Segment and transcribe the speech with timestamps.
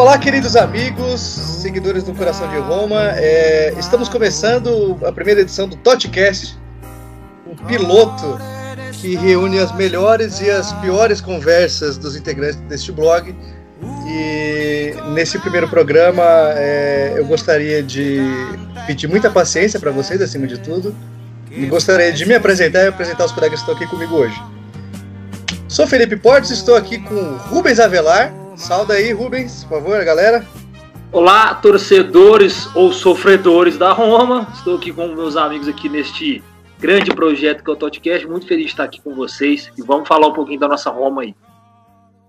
[0.00, 3.12] Olá, queridos amigos, seguidores do Coração de Roma.
[3.16, 6.58] É, estamos começando a primeira edição do Totcast,
[7.46, 8.40] um piloto
[8.94, 13.36] que reúne as melhores e as piores conversas dos integrantes deste blog.
[14.08, 18.22] E nesse primeiro programa é, eu gostaria de
[18.86, 20.96] pedir muita paciência para vocês, acima de tudo,
[21.50, 24.42] e gostaria de me apresentar e apresentar os colegas que estão aqui comigo hoje.
[25.68, 28.39] Sou Felipe Portes, estou aqui com Rubens Avelar.
[28.60, 30.46] Salda aí, Rubens, por favor, galera.
[31.10, 34.46] Olá, torcedores ou sofredores da Roma.
[34.52, 36.44] Estou aqui com meus amigos aqui neste
[36.78, 38.26] grande projeto que é o Totcast.
[38.28, 41.22] Muito feliz de estar aqui com vocês e vamos falar um pouquinho da nossa Roma
[41.22, 41.34] aí.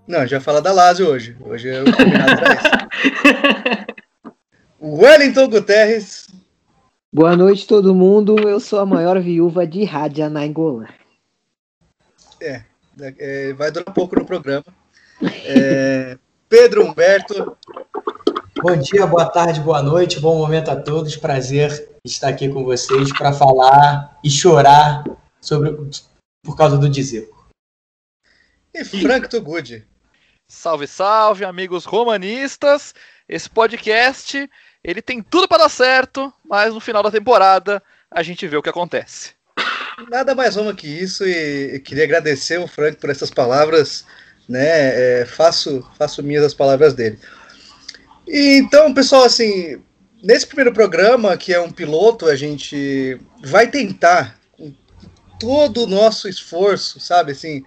[0.07, 1.35] Não, já fala da Lazio hoje.
[1.41, 3.85] Hoje é o combinado pra isso.
[4.81, 6.27] Wellington Guterres.
[7.13, 8.39] Boa noite, todo mundo.
[8.39, 10.87] Eu sou a maior viúva de Rádia na Angola.
[12.41, 12.63] É,
[13.19, 14.63] é, vai durar um pouco no programa.
[15.45, 16.17] É,
[16.51, 17.57] Pedro Humberto.
[18.61, 21.15] Bom dia, boa tarde, boa noite, bom momento a todos.
[21.15, 25.05] Prazer estar aqui com vocês para falar e chorar
[25.39, 25.71] sobre
[26.43, 27.47] por causa do Dzeko.
[28.73, 29.87] E Frank Tugudi.
[30.51, 32.93] Salve, salve, amigos romanistas.
[33.29, 34.49] Esse podcast,
[34.83, 37.81] ele tem tudo para dar certo, mas no final da temporada
[38.13, 39.35] a gente vê o que acontece.
[40.09, 44.05] Nada mais Roma que isso e queria agradecer o Frank por essas palavras,
[44.47, 45.21] né?
[45.21, 47.17] É, faço, faço minhas as palavras dele.
[48.27, 49.81] E, então, pessoal, assim,
[50.21, 54.73] nesse primeiro programa, que é um piloto, a gente vai tentar, com
[55.39, 57.63] todo o nosso esforço, sabe, assim,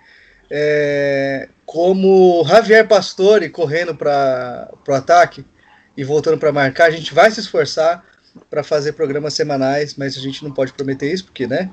[0.50, 5.44] é, como Javier Pastore correndo para o ataque
[5.96, 8.04] e voltando para marcar, a gente vai se esforçar
[8.50, 11.70] para fazer programas semanais, mas a gente não pode prometer isso, porque, né?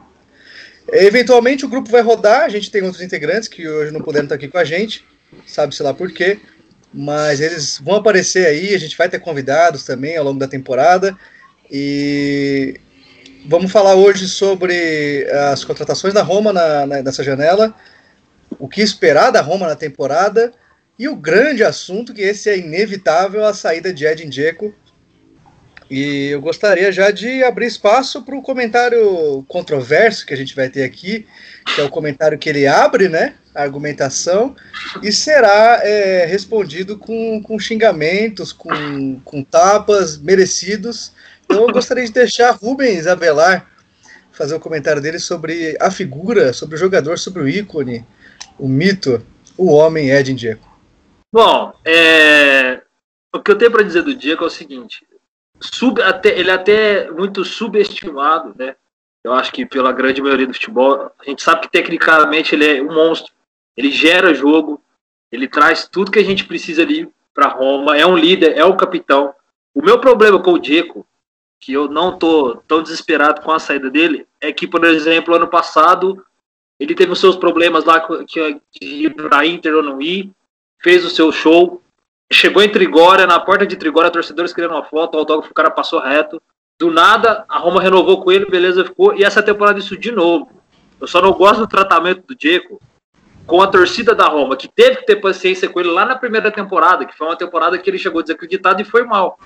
[0.89, 4.35] Eventualmente o grupo vai rodar, a gente tem outros integrantes que hoje não puderam estar
[4.35, 5.05] aqui com a gente,
[5.45, 6.39] sabe-se lá por quê,
[6.93, 11.17] mas eles vão aparecer aí, a gente vai ter convidados também ao longo da temporada,
[11.69, 12.75] e
[13.47, 17.73] vamos falar hoje sobre as contratações da Roma na, na, nessa janela,
[18.59, 20.51] o que esperar da Roma na temporada
[20.99, 24.73] e o grande assunto que esse é inevitável a saída de Edin Dzeko.
[25.91, 30.69] E eu gostaria já de abrir espaço para o comentário controverso que a gente vai
[30.69, 31.27] ter aqui,
[31.75, 34.55] que é o comentário que ele abre, né, a argumentação,
[35.03, 41.11] e será é, respondido com, com xingamentos, com, com tapas merecidos.
[41.43, 43.69] Então eu gostaria de deixar Rubens Avelar
[44.31, 48.05] fazer o comentário dele sobre a figura, sobre o jogador, sobre o ícone,
[48.57, 49.21] o mito,
[49.57, 50.71] o homem Edin Dzeko.
[51.33, 52.79] Bom, é...
[53.35, 55.10] o que eu tenho para dizer do Dzeko é o seguinte:
[55.61, 58.75] sub, até, ele é até muito subestimado, né?
[59.23, 62.81] Eu acho que pela grande maioria do futebol, a gente sabe que tecnicamente ele é
[62.81, 63.31] um monstro.
[63.77, 64.81] Ele gera jogo,
[65.31, 67.95] ele traz tudo que a gente precisa ali para Roma.
[67.95, 69.33] É um líder, é o capitão.
[69.73, 71.05] O meu problema com o Dzeko,
[71.59, 75.47] que eu não tô tão desesperado com a saída dele, é que, por exemplo, ano
[75.47, 76.25] passado
[76.79, 80.31] ele teve os seus problemas lá que ir para Inter ou não ir,
[80.81, 81.79] fez o seu show,
[82.31, 85.69] chegou em Trigória, na porta de Trigória, torcedores querendo uma foto, o autógrafo, o cara
[85.69, 86.41] passou reto.
[86.79, 89.13] Do nada, a Roma renovou com ele, beleza, ficou.
[89.15, 90.49] E essa temporada isso de novo.
[90.99, 92.79] Eu só não gosto do tratamento do Diego
[93.45, 96.51] com a torcida da Roma, que teve que ter paciência com ele lá na primeira
[96.51, 99.37] temporada, que foi uma temporada que ele chegou desacreditado e foi mal.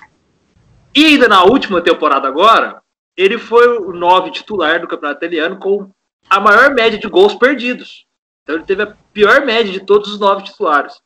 [0.94, 2.80] E ainda na última temporada agora,
[3.16, 5.90] ele foi o nove titular do campeonato italiano com
[6.28, 8.06] a maior média de gols perdidos.
[8.42, 11.00] Então ele teve a pior média de todos os nove titulares.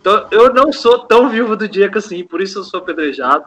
[0.00, 3.46] Então eu não sou tão vivo do Diego assim, por isso eu sou apedrejado.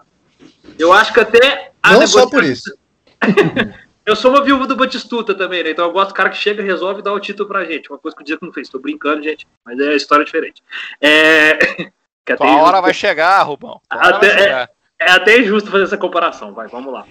[0.77, 1.71] Eu acho que até.
[1.85, 2.75] não só por isso.
[4.05, 5.71] eu sou uma viúva do Batistuta também, né?
[5.71, 7.89] Então eu gosto do cara que chega, resolve e dá o título pra gente.
[7.89, 8.69] Uma coisa que o Diego não fez.
[8.69, 10.63] Tô brincando, gente, mas é história diferente.
[11.01, 11.57] É.
[12.25, 13.79] Que até a hora vai chegar, Rubão.
[13.89, 14.69] Até, vai chegar.
[14.99, 17.05] É, é até injusto fazer essa comparação, vai, vamos lá.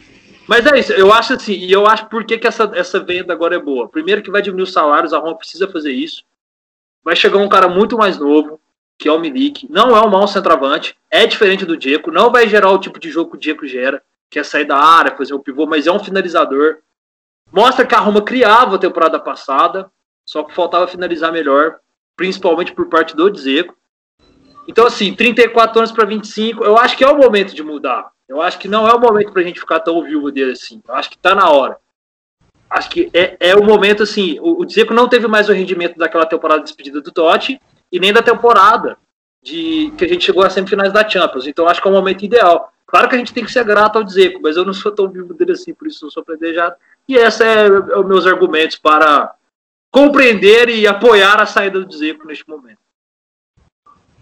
[0.47, 3.33] Mas é isso, eu acho assim, e eu acho por que, que essa, essa venda
[3.33, 3.89] agora é boa.
[3.89, 6.23] Primeiro que vai diminuir os salários, a Roma precisa fazer isso.
[7.03, 8.61] Vai chegar um cara muito mais novo,
[8.99, 9.67] que é o Milik.
[9.71, 13.11] Não é um mau centroavante, é diferente do Diego, não vai gerar o tipo de
[13.11, 15.93] jogo que o Diego gera, que é sair da área, fazer o pivô, mas é
[15.93, 16.79] um finalizador.
[17.53, 19.91] Mostra que a Roma criava a temporada passada,
[20.25, 21.77] só que faltava finalizar melhor,
[22.17, 23.75] principalmente por parte do Dzeko.
[24.67, 28.11] Então, assim, 34 anos para 25, eu acho que é o momento de mudar.
[28.29, 30.83] Eu acho que não é o momento pra gente ficar tão viúvo dele assim.
[30.89, 31.79] Eu acho que tá na hora.
[32.69, 34.41] Acho que é, é o momento, assim.
[34.41, 37.61] O, o Dzeko não teve mais o rendimento daquela temporada de despedida do Totti
[37.93, 38.97] e nem da temporada
[39.43, 41.47] de que a gente chegou às semifinais da Champions.
[41.47, 42.73] Então acho que é o momento ideal.
[42.87, 45.09] Claro que a gente tem que ser grato ao Dzeko, mas eu não sou tão
[45.09, 46.77] vivo dele assim, por isso não sou predejado.
[47.09, 49.35] E esses é, é os meus argumentos para
[49.91, 52.79] compreender e apoiar a saída do Dzeko neste momento.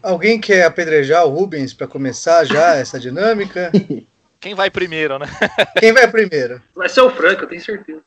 [0.03, 3.73] Alguém quer apedrejar o Rubens para começar já essa dinâmica?
[4.41, 5.27] Quem vai primeiro, né?
[5.81, 6.63] Quem vai primeiro?
[6.75, 8.03] Vai ser o Franco, eu tenho certeza.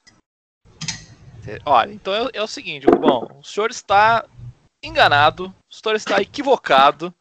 [1.65, 4.25] Olha, então é, é o seguinte, bom, o senhor está
[4.87, 7.13] enganado, o senhor está equivocado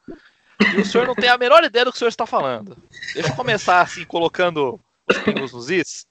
[0.74, 2.76] e o senhor não tem a menor ideia do que o senhor está falando.
[3.14, 6.06] Deixa eu começar assim, colocando os pingos nos is,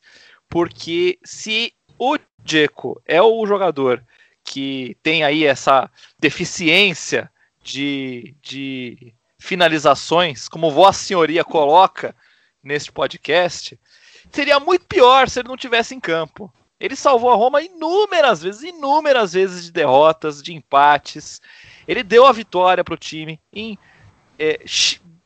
[0.49, 4.03] porque se o Dzeko é o jogador
[4.43, 7.31] que tem aí essa deficiência
[7.63, 12.15] de, de finalizações, como Vossa Senhoria coloca
[12.63, 13.77] neste podcast,
[14.31, 16.53] seria muito pior se ele não tivesse em campo.
[16.79, 21.41] Ele salvou a Roma inúmeras vezes, inúmeras vezes de derrotas, de empates.
[21.87, 23.77] Ele deu a vitória para o time em
[24.37, 24.59] é,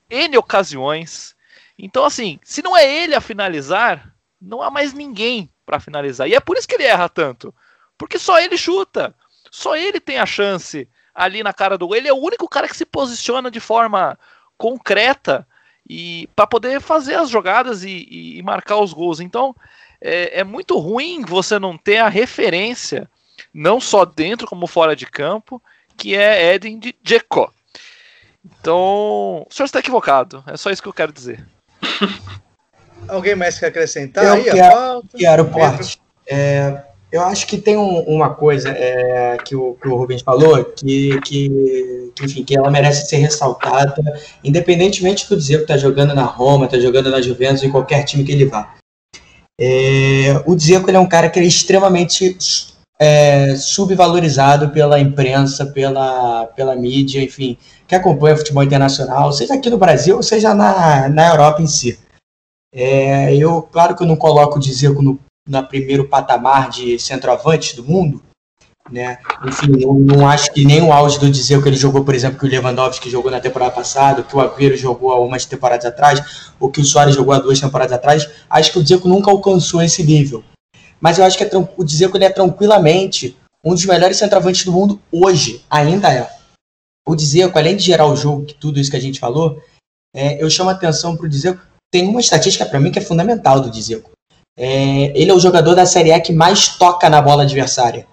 [0.09, 1.35] N ocasiões.
[1.77, 6.27] Então, assim, se não é ele a finalizar, não há mais ninguém para finalizar.
[6.27, 7.53] E é por isso que ele erra tanto.
[7.97, 9.15] Porque só ele chuta.
[9.51, 11.95] Só ele tem a chance ali na cara do gol.
[11.95, 14.17] Ele é o único cara que se posiciona de forma
[14.57, 15.47] concreta
[15.89, 19.19] e para poder fazer as jogadas e, e, e, marcar os gols.
[19.19, 19.55] Então
[20.01, 23.09] é, é, muito ruim você não ter a referência,
[23.53, 25.61] não só dentro como fora de campo,
[25.97, 27.51] que é Eden de Dzeko.
[28.45, 30.43] Então, o senhor está equivocado.
[30.47, 31.45] É só isso que eu quero dizer.
[33.07, 35.03] Alguém mais quer acrescentar eu aí quero?
[35.17, 35.99] Quero, Porte.
[36.27, 36.81] É,
[37.11, 41.19] eu acho que tem um, uma coisa é, que, o, que o Rubens falou que,
[41.21, 44.01] que, que, enfim, que ela merece ser ressaltada,
[44.43, 48.23] independentemente do dizer que está jogando na Roma, está jogando na Juventus, em qualquer time
[48.23, 48.75] que ele vá.
[49.59, 52.37] É, o Dzeko ele é um cara que é extremamente
[52.97, 59.77] é, subvalorizado pela imprensa, pela, pela mídia, enfim, que acompanha futebol internacional, seja aqui no
[59.77, 61.99] Brasil seja na, na Europa em si.
[62.73, 65.19] É, eu, claro que eu não coloco o Dzeko no
[65.49, 68.21] no primeiro patamar de centroavante do mundo,
[68.91, 69.17] né?
[69.45, 72.39] Enfim, eu não acho que nem o auge do dizer que ele jogou, por exemplo,
[72.39, 76.51] que o Lewandowski jogou na temporada passada, que o Agüero jogou há umas temporadas atrás,
[76.59, 79.81] ou que o Soares jogou há duas temporadas atrás, acho que o Dzeko nunca alcançou
[79.81, 80.43] esse nível.
[80.99, 84.71] Mas eu acho que é, o Dzeko ele é tranquilamente um dos melhores centroavantes do
[84.71, 86.29] mundo hoje, ainda é.
[87.07, 89.61] O Dzeko, além de gerar o jogo, que tudo isso que a gente falou,
[90.15, 93.01] é, eu chamo a atenção para o Dzeko, tem uma estatística para mim que é
[93.01, 94.11] fundamental do Dzeko.
[94.57, 98.05] É, ele é o jogador da Série A que mais toca na bola adversária.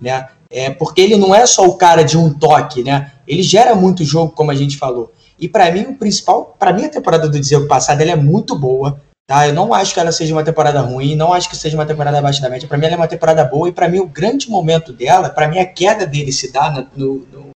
[0.00, 0.28] Né?
[0.50, 3.12] É, porque ele não é só o cara de um toque, né?
[3.26, 5.12] Ele gera muito jogo, como a gente falou.
[5.38, 8.56] E para mim, o principal, para mim a temporada do Dzeko passada ela é muito
[8.56, 9.48] boa, tá?
[9.48, 12.18] Eu não acho que ela seja uma temporada ruim, não acho que seja uma temporada
[12.18, 12.68] abaixo da média.
[12.68, 15.48] Para mim ela é uma temporada boa e para mim o grande momento dela, para
[15.48, 17.50] mim a queda dele se dá no, no,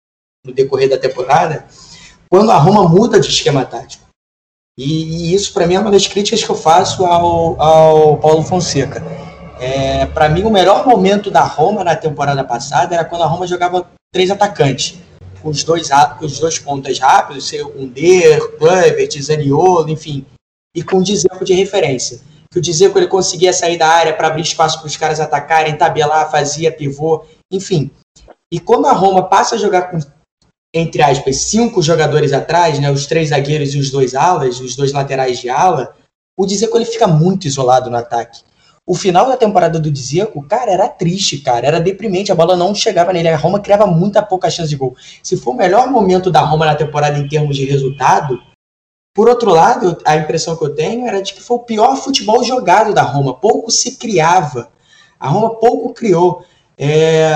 [0.45, 1.65] no decorrer da temporada,
[2.29, 4.05] quando a Roma muda de esquema tático.
[4.77, 9.01] E isso, para mim, é uma das críticas que eu faço ao, ao Paulo Fonseca.
[9.59, 13.47] É, para mim, o melhor momento da Roma na temporada passada era quando a Roma
[13.47, 14.97] jogava três atacantes,
[15.41, 20.25] com os dois, com os dois pontas rápidos, ser Der, Kluivert, Zaniolo, enfim,
[20.75, 22.19] e com o Dzeko de referência.
[22.51, 25.77] Que o Dzeko ele conseguia sair da área para abrir espaço para os caras atacarem,
[25.77, 27.89] tabelar, fazia pivô, enfim.
[28.51, 29.99] E quando a Roma passa a jogar com
[30.77, 34.91] entre aspas, cinco jogadores atrás, né, os três zagueiros e os dois alas, os dois
[34.91, 35.95] laterais de ala,
[36.37, 38.41] o Dzeko ele fica muito isolado no ataque.
[38.87, 42.75] O final da temporada do Dzeko, cara, era triste, cara, era deprimente, a bola não
[42.75, 44.95] chegava nele, a Roma criava muita pouca chance de gol.
[45.23, 48.39] Se for o melhor momento da Roma na temporada em termos de resultado,
[49.15, 52.43] por outro lado, a impressão que eu tenho era de que foi o pior futebol
[52.43, 54.69] jogado da Roma, pouco se criava.
[55.19, 56.43] A Roma pouco criou.
[56.77, 57.33] É,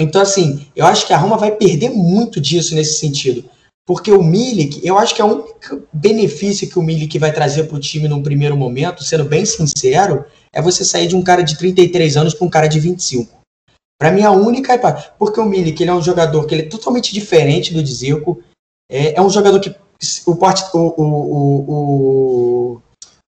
[0.00, 3.44] então, assim, eu acho que a Roma vai perder muito disso nesse sentido.
[3.86, 7.64] Porque o Milik, eu acho que é o único benefício que o Milik vai trazer
[7.64, 11.42] para o time num primeiro momento, sendo bem sincero, é você sair de um cara
[11.42, 13.38] de 33 anos para um cara de 25.
[13.98, 14.78] Para mim, a única.
[15.18, 18.40] Porque o Milik ele é um jogador que ele é totalmente diferente do Dzeko.
[18.90, 19.74] É, é um jogador que.
[20.26, 22.82] O, o, o, o,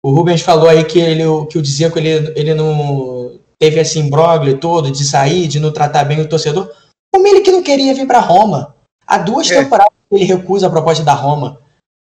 [0.04, 4.58] o Rubens falou aí que, ele, que o Dzeko ele, ele não teve esse imbróglio
[4.58, 6.70] todo de sair, de não tratar bem o torcedor.
[7.14, 8.76] O Milik não queria vir para Roma.
[9.06, 9.62] Há duas é.
[9.62, 11.60] temporadas ele recusa a proposta da Roma.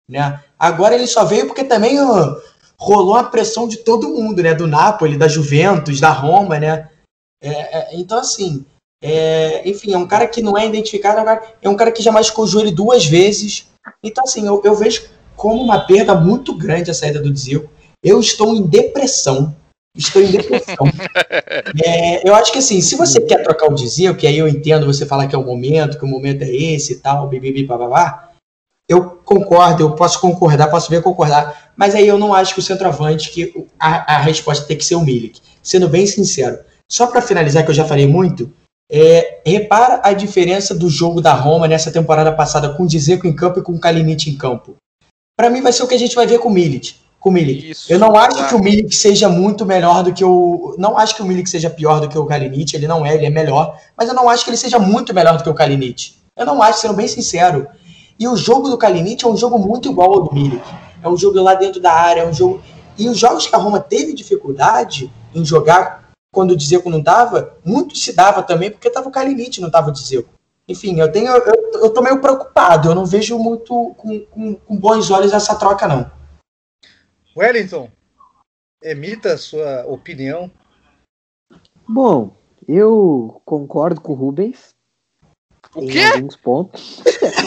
[0.10, 0.42] Né?
[0.60, 2.42] Agora ele só veio porque também uh,
[2.84, 4.54] rolou a pressão de todo mundo, né?
[4.54, 6.90] Do Napoli, da Juventus, da Roma, né?
[7.42, 8.66] É, é, então, assim,
[9.02, 11.28] é, enfim, é um cara que não é identificado,
[11.62, 13.70] é um cara que já machucou o joelho duas vezes.
[14.04, 17.70] Então, assim, eu, eu vejo como uma perda muito grande a saída do Dzeko.
[18.04, 19.56] Eu estou em depressão
[19.96, 20.88] Estou em depressão.
[21.86, 24.88] é, eu acho que assim, se você quer trocar o dizer, que aí eu entendo
[24.88, 28.32] você falar que é o momento, que o momento é esse e tal, bibibi, bababá,
[28.90, 32.64] eu concordo, eu posso concordar, posso ver concordar, mas aí eu não acho que o
[32.64, 35.40] centroavante, que a, a resposta tem que ser o Milik.
[35.62, 36.60] Sendo bem sincero,
[36.92, 38.52] só para finalizar, que eu já falei muito,
[38.92, 43.36] É, repara a diferença do jogo da Roma nessa temporada passada com o Dzeko em
[43.36, 44.76] campo e com o Kalinic em campo.
[45.36, 46.96] Para mim vai ser o que a gente vai ver com o Milik.
[47.20, 47.72] Com o Milik.
[47.72, 50.76] Isso, eu não acho que o Milik seja muito melhor do que o.
[50.78, 52.76] Não acho que o Milik seja pior do que o Kalinic.
[52.76, 53.80] Ele não é, ele é melhor.
[53.98, 56.14] Mas eu não acho que ele seja muito melhor do que o Kalinic.
[56.38, 57.68] Eu não acho, sendo bem sincero.
[58.20, 60.62] E o jogo do Kalinic é um jogo muito igual ao do Milik.
[61.04, 62.64] É um jogo lá dentro da área, é um jogo.
[62.98, 67.56] E os jogos que a Roma teve dificuldade em jogar quando o Dzeko não dava,
[67.64, 70.30] muito se dava também porque tava o Kalinic, não tava o Dzeko.
[70.68, 74.78] Enfim, eu tenho, eu, eu tô meio preocupado, eu não vejo muito com, com, com
[74.78, 76.10] bons olhos essa troca, não.
[77.36, 77.90] Wellington,
[78.82, 80.50] emita a sua opinião.
[81.88, 82.36] Bom,
[82.68, 84.73] eu concordo com o Rubens.
[85.76, 86.00] O quê?
[86.00, 87.02] Em alguns pontos.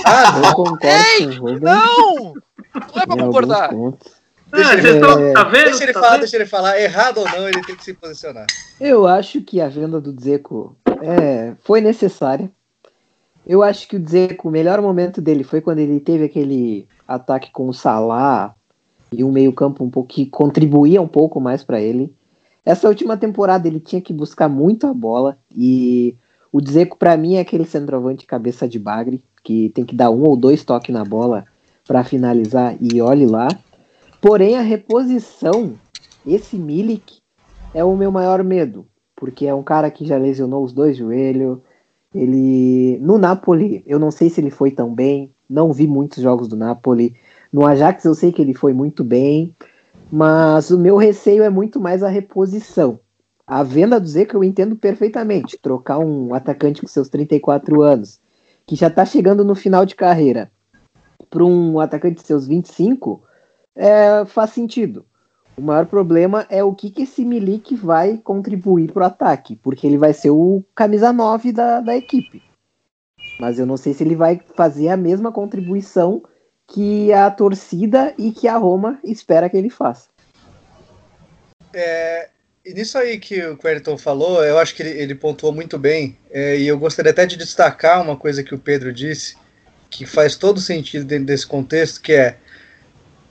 [0.05, 1.61] Ah, eu concordo Ei, com o Rubens.
[1.61, 2.35] Não!
[2.75, 3.69] Não é pra concordar.
[3.71, 4.13] pontos.
[4.53, 5.65] Deixa, Ah, ele, é, tá vendo?
[5.65, 6.21] deixa ele Tá falar, vendo?
[6.21, 6.81] deixa ele falar.
[6.81, 8.47] Errado ou não, ele tem que se posicionar.
[8.81, 12.51] Eu acho que a venda do Dzeko é, foi necessária.
[13.47, 17.51] Eu acho que o Dzeko, o melhor momento dele foi quando ele teve aquele ataque
[17.53, 18.55] com o Salah
[19.13, 22.13] e um meio-campo um pouco que contribuía um pouco mais para ele.
[22.65, 26.17] Essa última temporada ele tinha que buscar muito a bola e
[26.57, 30.23] o Dzeko para mim é aquele centroavante cabeça de bagre que tem que dar um
[30.23, 31.45] ou dois toques na bola
[31.87, 33.47] para finalizar e olhe lá.
[34.23, 35.75] Porém a reposição,
[36.27, 37.19] esse Milik
[37.75, 41.59] é o meu maior medo, porque é um cara que já lesionou os dois joelhos.
[42.15, 46.49] Ele no Napoli, eu não sei se ele foi tão bem, não vi muitos jogos
[46.49, 47.15] do Napoli.
[47.53, 49.55] No Ajax eu sei que ele foi muito bem,
[50.11, 52.99] mas o meu receio é muito mais a reposição.
[53.47, 55.57] A venda do Zeca eu entendo perfeitamente.
[55.57, 58.21] Trocar um atacante com seus 34 anos,
[58.67, 60.51] que já tá chegando no final de carreira,
[61.31, 63.23] para um atacante de seus 25,
[63.77, 65.07] é, faz sentido.
[65.57, 69.97] O maior problema é o que, que esse Milik vai contribuir pro ataque, porque ele
[69.97, 72.43] vai ser o camisa 9 da, da equipe.
[73.39, 76.23] Mas eu não sei se ele vai fazer a mesma contribuição
[76.67, 80.09] que a torcida e que a Roma espera que ele faça.
[81.73, 82.29] É,
[82.67, 86.19] e nisso aí que o Queriton falou, eu acho que ele, ele pontuou muito bem.
[86.31, 89.37] é, e eu gostaria até de destacar uma coisa que o Pedro disse,
[89.89, 92.37] que faz todo sentido dentro desse contexto, que é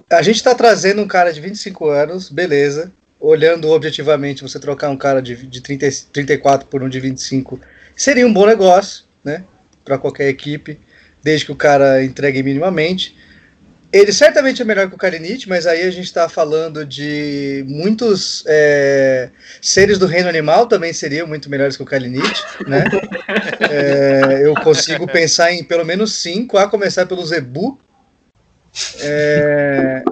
[0.10, 2.92] a gente está trazendo um cara de 25 anos, beleza.
[3.20, 7.60] Olhando objetivamente, você trocar um cara de, de 30, 34 por um de 25
[7.96, 9.44] seria um bom negócio, né?
[9.84, 10.80] Para qualquer equipe,
[11.24, 13.18] desde que o cara entregue minimamente.
[13.96, 18.44] Ele certamente é melhor que o Kalinic, mas aí a gente está falando de muitos
[18.46, 19.30] é,
[19.62, 22.84] seres do reino animal também seriam muito melhores que o Kalinic, né?
[23.72, 27.80] É, eu consigo pensar em pelo menos cinco, a começar pelo Zebu.
[29.00, 30.04] É,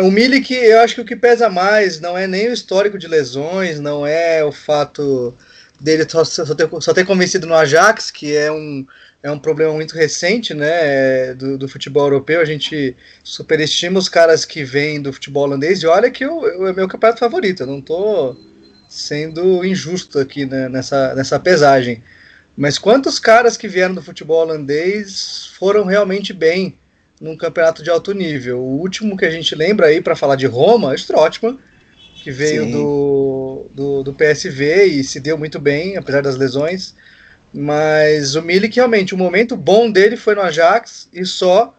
[0.00, 3.06] o Milik, eu acho que o que pesa mais não é nem o histórico de
[3.06, 5.36] lesões, não é o fato
[5.78, 8.86] dele só, só, ter, só ter convencido no Ajax, que é um,
[9.22, 12.40] é um problema muito recente né, do, do futebol europeu.
[12.40, 16.66] A gente superestima os caras que vêm do futebol holandês, e olha que eu, eu,
[16.66, 18.36] é meu campeonato favorito, eu não estou
[18.88, 22.02] sendo injusto aqui né, nessa, nessa pesagem.
[22.56, 26.78] Mas quantos caras que vieram do futebol holandês foram realmente bem
[27.20, 28.58] num campeonato de alto nível?
[28.58, 31.58] O último que a gente lembra aí para falar de Roma, Strootman,
[32.22, 36.94] que veio do, do, do, PSV e se deu muito bem, apesar das lesões.
[37.52, 41.74] Mas o Milik, realmente, o momento bom dele foi no Ajax e só.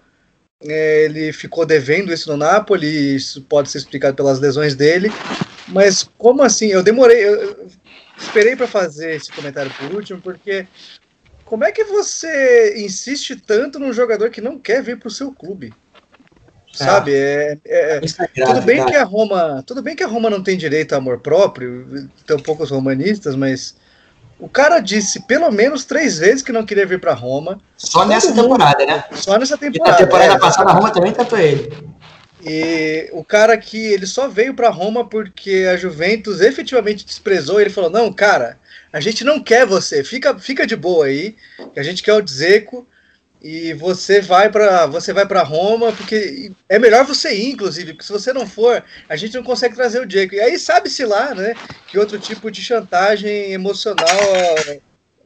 [0.63, 5.12] É, ele ficou devendo isso no Napoli, isso pode ser explicado pelas lesões dele.
[5.68, 6.68] Mas como assim?
[6.68, 7.68] Eu demorei, eu,
[8.18, 10.68] esperei para fazer esse comentário por último, porque
[11.46, 15.32] como é que você insiste tanto num jogador que não quer vir para o seu
[15.32, 15.74] clube?
[16.74, 17.13] Sabe?
[17.13, 20.58] É, é, é tudo bem que a Roma, tudo bem que a Roma não tem
[20.58, 23.75] direito a amor próprio, tão poucos romanistas, mas
[24.41, 27.62] o cara disse pelo menos três vezes que não queria vir para Roma.
[27.77, 29.03] Só nessa mundo, temporada, né?
[29.13, 29.91] Só nessa temporada.
[29.91, 31.71] E na temporada é, passada a Roma também tentou ele.
[32.43, 37.69] E o cara que ele só veio para Roma porque a Juventus efetivamente desprezou, ele
[37.69, 38.57] falou: "Não, cara,
[38.91, 41.36] a gente não quer você, fica, fica de boa aí,
[41.77, 42.88] a gente quer o Dzeko
[43.41, 48.05] e você vai para você vai para Roma porque é melhor você ir inclusive porque
[48.05, 51.33] se você não for a gente não consegue trazer o Diego e aí sabe-se lá
[51.33, 51.55] né
[51.88, 54.07] que outro tipo de chantagem emocional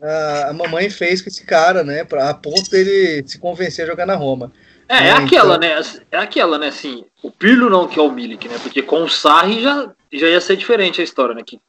[0.01, 3.87] a, a, mamãe fez com esse cara né para a ponto dele se convencer a
[3.87, 4.51] jogar na Roma.
[4.87, 5.69] É, é, é aquela então...
[5.69, 5.81] né
[6.11, 9.61] é aquela né assim o Pirlo não quer o Milik né porque com o Sarri
[9.61, 11.59] já já ia ser diferente a história né que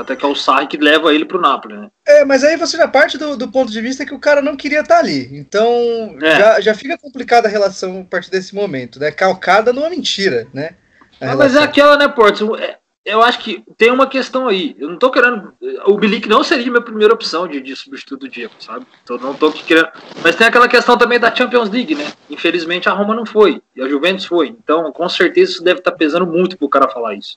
[0.00, 1.88] até que é o Sarri que leva ele pro Napoli, né?
[2.06, 4.56] É, mas aí você já parte do, do ponto de vista que o cara não
[4.56, 5.28] queria estar ali.
[5.36, 6.38] Então é.
[6.38, 9.10] já, já fica complicada a relação a partir desse momento, né?
[9.10, 10.74] Calcada numa mentira, né?
[11.20, 12.56] Ah, mas é aquela, né, Porto?
[12.56, 14.74] É, eu acho que tem uma questão aí.
[14.78, 15.52] Eu não tô querendo.
[15.86, 18.86] O Bilic não seria minha primeira opção de, de substituto do Diego, sabe?
[19.02, 19.88] Então não tô querendo.
[20.22, 22.06] Mas tem aquela questão também da Champions League, né?
[22.30, 23.60] Infelizmente a Roma não foi.
[23.76, 24.48] E a Juventus foi.
[24.48, 27.36] Então, com certeza, isso deve estar tá pesando muito pro cara falar isso.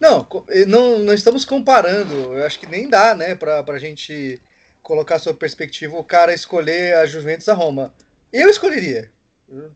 [0.00, 0.26] Não,
[0.66, 2.14] não, não estamos comparando.
[2.34, 4.40] Eu acho que nem dá, né, pra, pra gente
[4.82, 7.94] colocar sob perspectiva o cara escolher a Juventus a Roma.
[8.32, 9.10] Eu escolheria,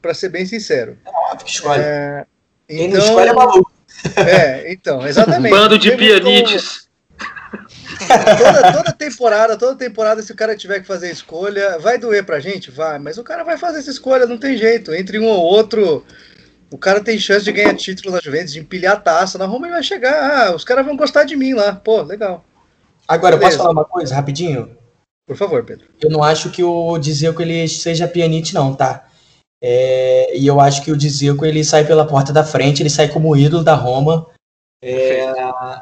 [0.01, 0.99] para ser bem sincero.
[1.07, 1.83] É óbvio que escolhe.
[1.83, 2.27] É,
[2.69, 3.73] então, Quem não então, escolhe é maluco.
[4.17, 5.53] É, então, exatamente.
[5.53, 6.87] Bando de pianites.
[8.39, 12.41] Toda, toda, temporada, toda temporada, se o cara tiver que fazer escolha, vai doer pra
[12.41, 12.71] gente?
[12.71, 14.95] Vai, mas o cara vai fazer essa escolha, não tem jeito.
[14.95, 16.05] Entre um ou outro,
[16.71, 19.39] o cara tem chance de ganhar título na Juventus, de empilhar a taça.
[19.39, 21.75] Na Roma ele vai chegar, ah, os caras vão gostar de mim lá.
[21.75, 22.45] Pô, legal.
[23.07, 23.59] Agora, Beleza.
[23.59, 24.77] posso falar uma coisa rapidinho?
[25.27, 25.87] Por favor, Pedro.
[26.01, 29.07] Eu não acho que o Dzeko ele seja pianite, não, tá?
[29.63, 33.09] É, e eu acho que o Dzeko ele sai pela porta da frente, ele sai
[33.09, 34.27] como ídolo da Roma.
[34.83, 35.35] É,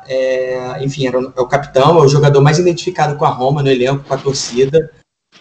[0.07, 3.63] é, enfim, era o, é o capitão, é o jogador mais identificado com a Roma
[3.63, 4.91] no elenco, com a torcida.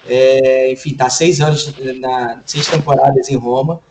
[0.06, 3.82] É, enfim, tá seis anos, na, seis temporadas em Roma.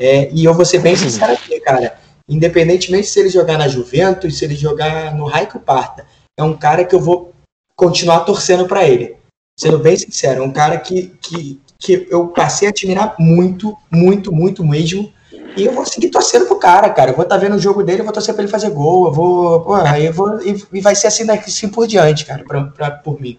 [0.00, 1.98] É, e eu vou ser bem sincero aqui, cara.
[2.26, 6.06] Independentemente se ele jogar na Juventus, se ele jogar no Raio Parta,
[6.38, 7.34] é um cara que eu vou
[7.76, 9.16] continuar torcendo para ele.
[9.58, 14.32] Sendo bem sincero, é um cara que, que, que eu passei a admirar muito, muito,
[14.32, 15.12] muito mesmo.
[15.54, 17.10] E eu vou seguir torcendo pro cara, cara.
[17.10, 19.06] Eu vou estar tá vendo o jogo dele, eu vou torcer pra ele fazer gol.
[19.06, 19.60] Eu vou.
[19.60, 20.40] Pô, eu vou.
[20.42, 23.38] E, vai ser assim daqui assim por diante, cara, pra, pra por mim.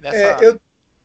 [0.00, 0.60] É, eu...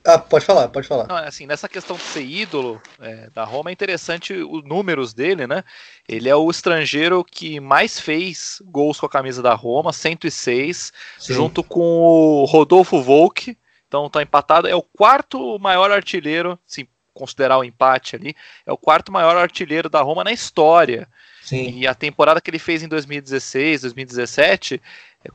[0.06, 1.08] Ah, pode falar, pode falar.
[1.08, 5.48] Não, assim, nessa questão de ser ídolo é, da Roma é interessante os números dele,
[5.48, 5.64] né?
[6.08, 11.34] Ele é o estrangeiro que mais fez gols com a camisa da Roma, 106, Sim.
[11.34, 13.58] junto com o Rodolfo Volk,
[13.88, 14.68] então tá empatado.
[14.68, 19.90] É o quarto maior artilheiro, se considerar o empate ali, é o quarto maior artilheiro
[19.90, 21.08] da Roma na história.
[21.42, 21.80] Sim.
[21.80, 24.80] E a temporada que ele fez em 2016, 2017, é,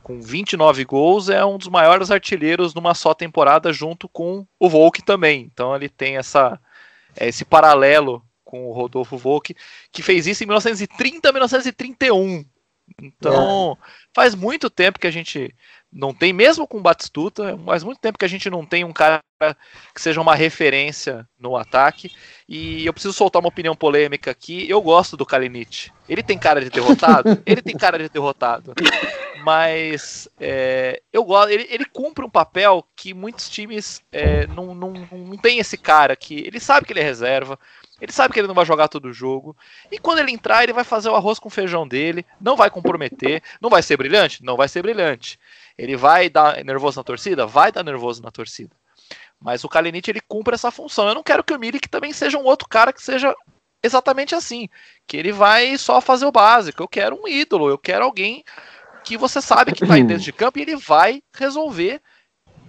[0.03, 5.01] com 29 gols, é um dos maiores artilheiros numa só temporada, junto com o Volk
[5.01, 5.49] também.
[5.51, 6.59] Então ele tem essa,
[7.15, 9.55] é, esse paralelo com o Rodolfo Volk,
[9.91, 12.45] que fez isso em 1930, 1931.
[13.01, 13.85] Então, é.
[14.13, 15.55] faz muito tempo que a gente
[15.91, 18.93] não tem, mesmo com o Batistuta, faz muito tempo que a gente não tem um
[18.93, 19.21] cara
[19.93, 22.11] que seja uma referência no ataque.
[22.47, 24.69] E eu preciso soltar uma opinião polêmica aqui.
[24.69, 25.91] Eu gosto do Kalinic.
[26.07, 27.41] Ele tem cara de derrotado?
[27.45, 28.73] ele tem cara de derrotado.
[29.43, 31.49] Mas é, eu gosto.
[31.49, 36.15] Ele, ele, cumpre um papel que muitos times é, não, não, não tem esse cara
[36.15, 37.57] que ele sabe que ele é reserva.
[37.99, 39.55] Ele sabe que ele não vai jogar todo o jogo.
[39.91, 42.25] E quando ele entrar, ele vai fazer o arroz com feijão dele.
[42.39, 43.43] Não vai comprometer.
[43.61, 44.43] Não vai ser brilhante?
[44.43, 45.39] Não vai ser brilhante.
[45.77, 47.45] Ele vai dar nervoso na torcida?
[47.45, 48.75] Vai dar nervoso na torcida.
[49.39, 51.07] Mas o Kalinic ele cumpre essa função.
[51.07, 53.35] Eu não quero que o Milik também seja um outro cara que seja
[53.83, 54.69] exatamente assim,
[55.07, 56.83] que ele vai só fazer o básico.
[56.83, 58.43] Eu quero um ídolo, eu quero alguém
[59.03, 62.01] que você sabe que tá aí dentro de campo e ele vai resolver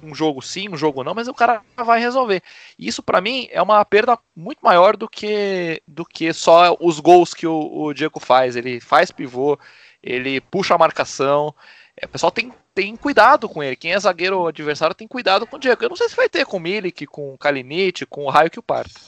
[0.03, 2.42] um jogo sim, um jogo não, mas o cara vai resolver.
[2.79, 6.99] E isso para mim é uma perda muito maior do que do que só os
[6.99, 8.57] gols que o, o Diego faz.
[8.57, 9.59] Ele faz pivô,
[10.03, 11.55] ele puxa a marcação.
[11.97, 13.77] É, o pessoal tem tem cuidado com ele.
[13.77, 15.85] Quem é zagueiro adversário tem cuidado com o Diego.
[15.85, 18.51] Eu não sei se vai ter com o Milik, com o Kalinic, com o Raio
[18.51, 18.99] que o parta.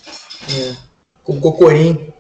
[0.51, 0.77] É.
[1.23, 2.13] Com o Cocorim.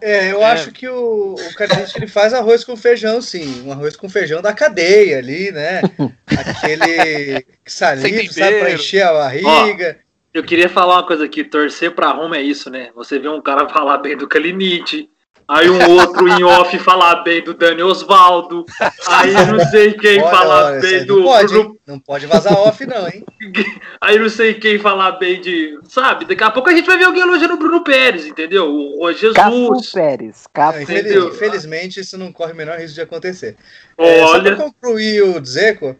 [0.00, 0.44] É, eu é.
[0.44, 3.62] acho que o, o Kalinic ele faz arroz com feijão, sim.
[3.66, 5.82] Um arroz com feijão da cadeia ali, né?
[6.26, 9.98] Aquele salido, sabe, pra encher a barriga.
[9.98, 11.44] Ó, eu queria falar uma coisa aqui.
[11.44, 12.90] Torcer pra Roma é isso, né?
[12.94, 15.08] Você vê um cara falar bem do Kalinic,
[15.50, 18.64] Aí um outro em off falar bem do Dani Osvaldo.
[19.08, 21.16] Aí não sei quem olha, falar olha, bem do.
[21.16, 21.76] Não pode, Bruno...
[21.84, 23.24] não pode vazar off, não, hein?
[24.00, 25.76] Aí não sei quem falar bem de.
[25.88, 26.24] Sabe?
[26.24, 28.70] Daqui a pouco a gente vai ver alguém elogiando o Bruno Pérez, entendeu?
[28.70, 29.34] O Jesus.
[29.34, 30.44] Cafu Pérez.
[30.52, 30.78] Cafu.
[30.78, 33.56] Não, infelizmente, isso não corre o menor risco de acontecer.
[33.98, 34.08] Olha.
[34.08, 35.96] É, só pra concluir o Zeco,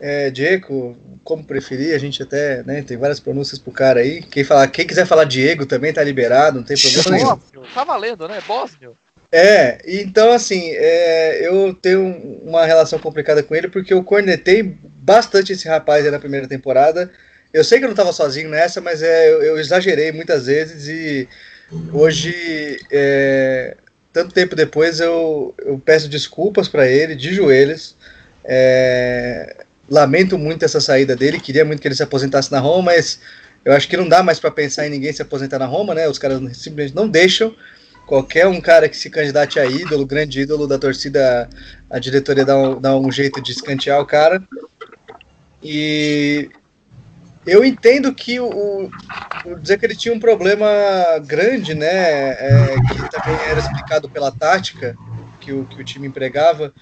[0.00, 4.22] é, Diego, como preferir, a gente até né, tem várias pronúncias pro cara aí.
[4.22, 7.66] Quem, falar, quem quiser falar Diego também tá liberado, não tem problema nenhum.
[7.74, 8.40] Tá valendo, né?
[8.46, 8.96] Bósnio.
[9.32, 15.52] É, então assim, é, eu tenho uma relação complicada com ele porque eu cornetei bastante
[15.52, 17.10] esse rapaz na primeira temporada.
[17.52, 20.88] Eu sei que eu não estava sozinho nessa, mas é, eu, eu, exagerei muitas vezes
[20.88, 21.28] e
[21.92, 23.76] hoje, é,
[24.12, 27.96] tanto tempo depois, eu, eu peço desculpas para ele de joelhos.
[28.44, 33.20] É, lamento muito essa saída dele, queria muito que ele se aposentasse na Roma, mas
[33.64, 36.08] eu acho que não dá mais para pensar em ninguém se aposentar na Roma, né?
[36.08, 37.54] Os caras simplesmente não deixam.
[38.06, 41.48] Qualquer um cara que se candidate a ídolo, grande ídolo da torcida,
[41.88, 44.42] a diretoria dá um, dá um jeito de escantear o cara.
[45.62, 46.50] E
[47.46, 48.90] eu entendo que o,
[49.44, 50.66] o dizer que ele tinha um problema
[51.24, 52.30] grande, né?
[52.30, 54.96] É, que também era explicado pela tática
[55.40, 56.72] que o, que o time empregava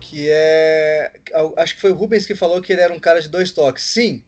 [0.00, 1.20] que é.
[1.56, 3.84] Acho que foi o Rubens que falou que ele era um cara de dois toques.
[3.84, 4.24] Sim.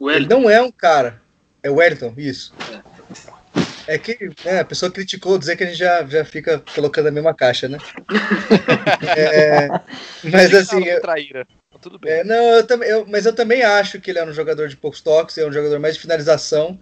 [0.00, 1.20] Ele não é um cara.
[1.62, 2.54] É o Wellington, isso.
[3.86, 7.10] É que né, a pessoa criticou dizer que a gente já, já fica colocando a
[7.10, 7.78] mesma caixa, né?
[9.16, 9.68] é,
[10.24, 10.84] mas assim.
[10.84, 11.46] Eu, traíra.
[11.80, 12.12] Tudo bem.
[12.12, 15.00] É, não, eu, eu, mas eu também acho que ele é um jogador de poucos
[15.00, 16.78] toques, é um jogador mais de finalização.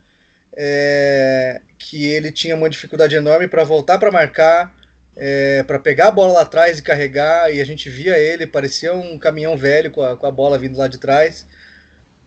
[0.53, 4.75] É, que ele tinha uma dificuldade enorme para voltar para marcar,
[5.19, 8.95] é, para pegar a bola lá atrás e carregar, e a gente via ele, parecia
[8.95, 11.45] um caminhão velho com a, com a bola vindo lá de trás.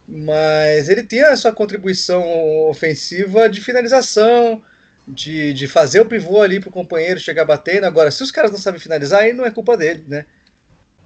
[0.08, 2.22] Mas ele tinha a sua contribuição
[2.68, 4.62] ofensiva de finalização,
[5.08, 7.86] de, de fazer o pivô ali para o companheiro chegar batendo.
[7.86, 10.26] Agora, se os caras não sabem finalizar, aí não é culpa dele, né?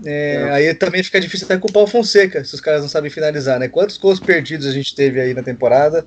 [0.03, 0.49] É, é.
[0.49, 3.67] Aí também fica difícil até culpar o Fonseca, se os caras não sabem finalizar, né?
[3.67, 6.05] Quantos gols perdidos a gente teve aí na temporada,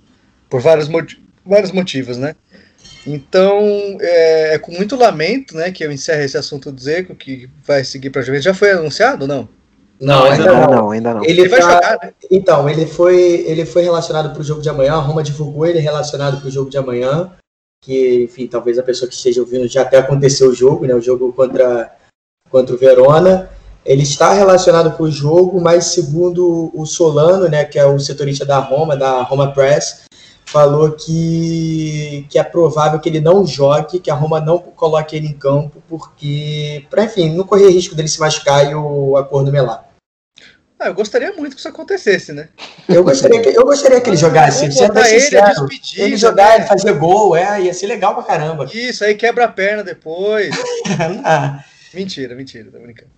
[0.51, 0.89] por vários,
[1.47, 2.35] vários motivos, né?
[3.09, 7.49] Então, é, é, com muito lamento, né, que eu encerro esse assunto do Zeco, que
[7.67, 8.45] vai seguir para a Juventus.
[8.45, 9.49] Já foi anunciado ou não?
[9.99, 10.77] Não, ainda, ainda não.
[10.77, 10.91] não.
[10.91, 11.25] ainda não.
[11.25, 12.13] Ele, ele vai tá, jogar, né?
[12.31, 13.17] Então, ele foi,
[13.47, 14.95] ele foi relacionado para o jogo de amanhã.
[14.95, 17.33] A Roma divulgou ele relacionado para o jogo de amanhã.
[17.83, 20.95] Que, enfim, talvez a pessoa que esteja ouvindo já até aconteceu o jogo, né?
[20.95, 21.91] O jogo contra,
[22.51, 23.49] contra o Verona.
[23.85, 28.45] Ele está relacionado para o jogo, mas segundo o Solano, né, que é o setorista
[28.45, 30.03] da Roma, da Roma Press,
[30.51, 35.27] falou que, que é provável que ele não jogue, que a Roma não coloque ele
[35.27, 39.87] em campo, porque, para enfim, não correr risco dele se machucar e o acordo melar.
[40.81, 42.49] Ah, eu gostaria muito que isso acontecesse, né?
[42.89, 44.65] Eu gostaria que, eu gostaria que ele jogasse.
[44.65, 46.57] Ele, sincero, ele, ele jogar, né?
[46.57, 48.65] ele fazer gol, é, ia ser legal pra caramba.
[48.73, 50.55] Isso, aí quebra a perna depois.
[51.93, 53.11] mentira, mentira, tô brincando.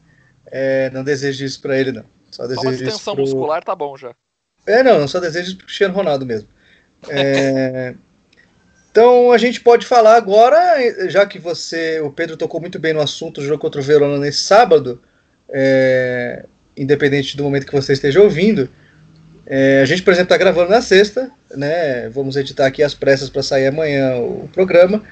[0.47, 2.05] É, não desejo isso pra ele, não.
[2.31, 3.25] Só desejo só uma extensão pro...
[3.25, 4.15] muscular tá bom já.
[4.67, 6.49] É, não, só desejo isso pro Cristiano Ronaldo mesmo.
[7.09, 7.95] É,
[8.91, 13.01] então a gente pode falar agora, já que você, o Pedro tocou muito bem no
[13.01, 15.01] assunto jogo contra o Verona nesse sábado,
[15.49, 16.45] é,
[16.77, 18.69] independente do momento que você esteja ouvindo.
[19.47, 22.09] É, a gente, por exemplo, está gravando na sexta, né?
[22.11, 25.03] Vamos editar aqui as pressas para sair amanhã o programa.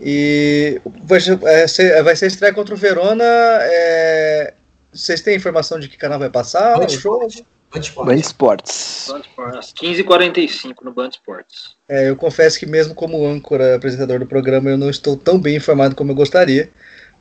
[0.00, 3.24] E vai ser, vai ser estreia contra o Verona.
[3.24, 4.54] É,
[4.92, 6.76] vocês têm informação de que canal vai passar?
[6.88, 7.28] jogo?
[7.72, 8.06] Band Esportes.
[8.06, 9.06] Band Esportes.
[9.08, 9.72] Band Esportes.
[9.72, 11.76] 15h45 no Band Esportes.
[11.88, 15.56] É, eu confesso que mesmo como âncora, apresentador do programa, eu não estou tão bem
[15.56, 16.70] informado como eu gostaria.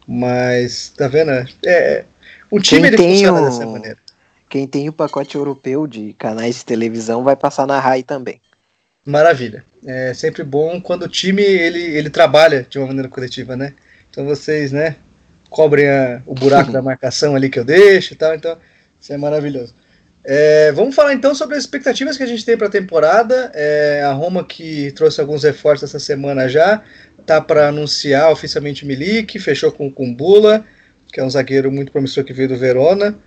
[0.08, 1.32] Mas, tá vendo?
[1.66, 2.06] É,
[2.50, 3.46] o time ele funciona o...
[3.46, 3.98] dessa maneira.
[4.50, 8.42] Quem tem o pacote europeu de canais de televisão vai passar na RAI também.
[9.06, 9.64] Maravilha.
[9.86, 13.74] É sempre bom quando o time ele, ele trabalha de uma maneira coletiva, né?
[14.10, 14.98] Então vocês, né,
[15.50, 18.36] cobrem a, o buraco da marcação ali que eu deixo e tal.
[18.36, 18.58] Então,
[19.00, 19.74] isso é maravilhoso.
[20.24, 23.52] É, vamos falar então sobre as expectativas que a gente tem para a temporada.
[23.56, 26.84] É, a Roma que trouxe alguns reforços essa semana já,
[27.26, 30.66] tá para anunciar oficialmente Milik, fechou com o Kumbula,
[31.12, 33.18] que é um zagueiro muito promissor que veio do Verona.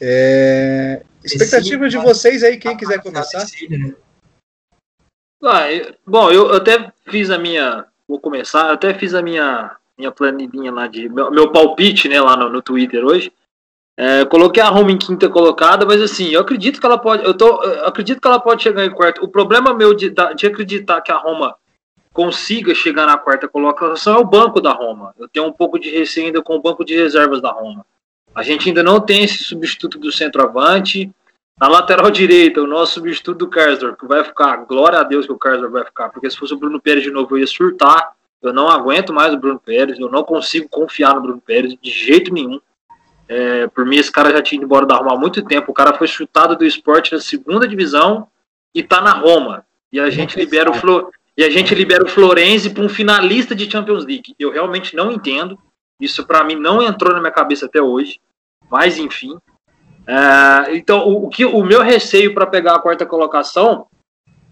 [0.00, 3.46] É, expectativas de vocês aí, quem quiser começar.
[5.42, 10.10] Ah, eu, bom, eu até fiz a minha, vou começar, até fiz a minha minha
[10.10, 13.32] planilhinha lá de meu, meu palpite, né, lá no, no Twitter hoje.
[13.96, 17.24] É, coloquei a Roma em quinta colocada, mas assim, eu acredito que ela pode.
[17.24, 19.24] Eu, tô, eu acredito que ela pode chegar em quarto.
[19.24, 21.54] O problema meu de, de acreditar que a Roma
[22.12, 25.14] consiga chegar na quarta colocação é o banco da Roma.
[25.18, 27.86] Eu tenho um pouco de receio ainda com o banco de reservas da Roma.
[28.34, 31.10] A gente ainda não tem esse substituto do centroavante.
[31.60, 35.32] Na lateral direita, o nosso substituto do Karsdorp, que vai ficar, glória a Deus que
[35.32, 38.12] o Karsdorp vai ficar, porque se fosse o Bruno Pérez de novo, eu ia surtar.
[38.42, 41.90] Eu não aguento mais o Bruno Pérez, eu não consigo confiar no Bruno Pérez de
[41.90, 42.60] jeito nenhum.
[43.28, 45.70] É, por mim, esse cara já tinha ido embora da Roma há muito tempo.
[45.70, 48.28] O cara foi chutado do esporte na segunda divisão
[48.74, 49.64] e tá na Roma.
[49.92, 53.68] E a gente libera o e a gente libera o Florenzi para um finalista de
[53.68, 54.36] Champions League.
[54.38, 55.58] Eu realmente não entendo.
[56.00, 58.20] Isso para mim não entrou na minha cabeça até hoje.
[58.70, 59.36] Mas enfim.
[60.06, 63.86] É, então, o, o, que o meu receio para pegar a quarta colocação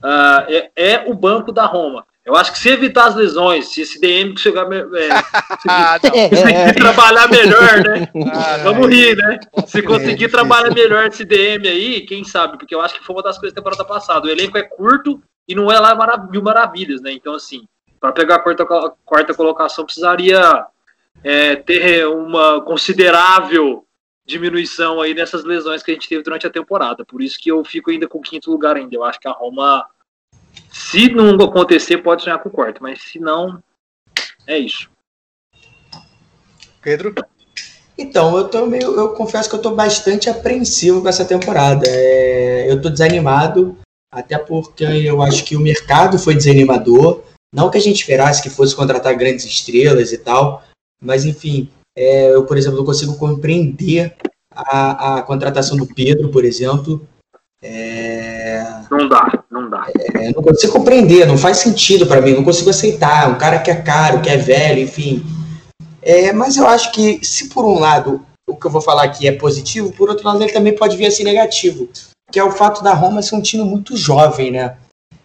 [0.02, 2.04] uh, é, é, o banco da Roma.
[2.24, 5.08] Eu acho que se evitar as lesões, se esse DM chegar, é,
[5.68, 8.08] ah, conseguir trabalhar melhor, né?
[8.32, 9.40] Ah, Vamos rir, né?
[9.66, 12.58] Se conseguir é trabalhar melhor esse DM aí, quem sabe?
[12.58, 14.26] Porque eu acho que foi uma das coisas da temporada passada.
[14.26, 15.96] O elenco é curto e não é lá
[16.30, 17.12] mil maravilhas, né?
[17.12, 17.64] Então, assim,
[17.98, 18.64] para pegar a quarta,
[19.04, 20.64] quarta colocação, precisaria
[21.24, 23.85] é, ter uma considerável
[24.24, 27.04] diminuição aí nessas lesões que a gente teve durante a temporada.
[27.04, 28.94] Por isso que eu fico ainda com o quinto lugar ainda.
[28.94, 29.85] Eu acho que a Roma
[30.72, 33.62] se não acontecer, pode sonhar com o quarto, mas se não,
[34.46, 34.90] é isso.
[36.80, 37.14] Pedro?
[37.96, 41.85] Então, eu tô meio, eu confesso que eu tô bastante apreensivo com essa temporada.
[41.87, 43.76] É, eu tô desanimado,
[44.11, 47.22] até porque eu acho que o mercado foi desanimador.
[47.54, 50.64] Não que a gente esperasse que fosse contratar grandes estrelas e tal,
[51.00, 54.16] mas enfim, É, eu, por exemplo, não consigo compreender
[54.50, 57.06] a, a contratação do Pedro, por exemplo.
[57.62, 58.64] É...
[58.90, 59.87] Não dá, não dá.
[60.14, 63.31] É, não consigo compreender, não faz sentido para mim, não consigo aceitar.
[63.31, 65.25] Um cara que é caro, que é velho, enfim.
[66.03, 69.27] É, mas eu acho que, se por um lado o que eu vou falar aqui
[69.27, 71.88] é positivo, por outro lado ele também pode vir a ser negativo,
[72.31, 74.77] que é o fato da Roma ser um time muito jovem, né?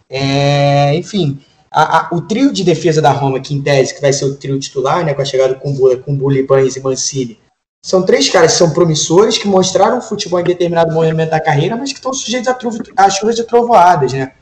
[0.08, 1.38] É, enfim,
[1.70, 4.36] a, a, o trio de defesa da Roma, que em tese que vai ser o
[4.36, 7.38] trio titular, né, com a chegada do Kumbula, Kumbula, Banes e Mancini,
[7.88, 11.90] são três caras que são promissores, que mostraram futebol em determinado momento da carreira, mas
[11.90, 14.34] que estão sujeitos a, trovo, a chuvas de trovoadas, né?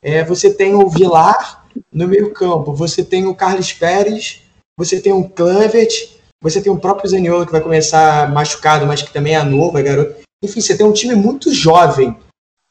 [0.00, 4.40] É, você tem o Vilar no meio campo, você tem o Carlos Pérez,
[4.74, 9.12] você tem o Clavert, você tem o próprio Zaniolo que vai começar machucado, mas que
[9.12, 10.22] também é novo, é garoto.
[10.42, 12.16] Enfim, você tem um time muito jovem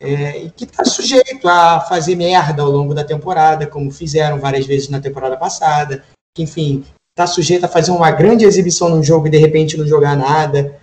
[0.01, 4.65] é, e que está sujeito a fazer merda ao longo da temporada, como fizeram várias
[4.65, 6.03] vezes na temporada passada.
[6.35, 9.85] Que, enfim, está sujeito a fazer uma grande exibição no jogo e de repente não
[9.85, 10.75] jogar nada.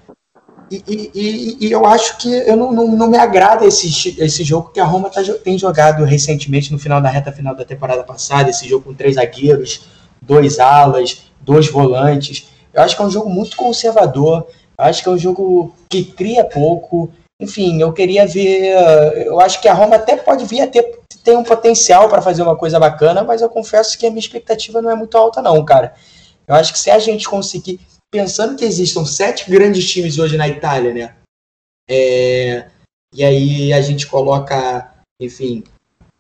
[0.71, 4.71] E, e, e eu acho que eu não, não, não, me agrada esse, esse jogo
[4.71, 8.51] que a Roma tá, tem jogado recentemente no final da reta final da temporada passada,
[8.51, 9.89] esse jogo com três zagueiros,
[10.23, 12.49] dois alas, dois volantes.
[12.73, 14.47] Eu acho que é um jogo muito conservador.
[14.79, 17.11] Eu acho que é um jogo que cria pouco.
[17.41, 18.73] Enfim, eu queria ver.
[19.27, 22.43] Eu acho que a Roma até pode vir a ter tem um potencial para fazer
[22.43, 25.63] uma coisa bacana, mas eu confesso que a minha expectativa não é muito alta, não,
[25.65, 25.93] cara.
[26.51, 27.79] Eu acho que se a gente conseguir,
[28.11, 31.15] pensando que existam sete grandes times hoje na Itália, né?
[31.89, 32.69] É,
[33.15, 35.63] e aí a gente coloca, enfim,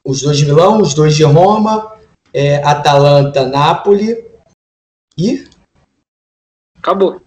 [0.05, 1.99] os dois de Milão, os dois de Roma,
[2.33, 4.19] é, Atalanta, Nápoles
[5.19, 5.49] e.
[6.79, 7.21] Acabou.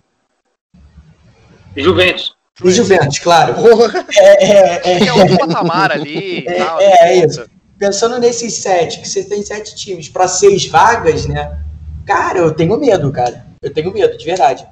[1.76, 2.34] Juventus.
[2.64, 3.56] E Juventus, claro.
[4.18, 6.46] É, é, é, é um patamar ali.
[6.48, 7.46] É, tal, é, é isso.
[7.78, 11.62] Pensando nesses sete, que você tem sete times para seis vagas, né?
[12.06, 13.46] Cara, eu tenho medo, cara.
[13.62, 14.68] Eu tenho medo, de verdade.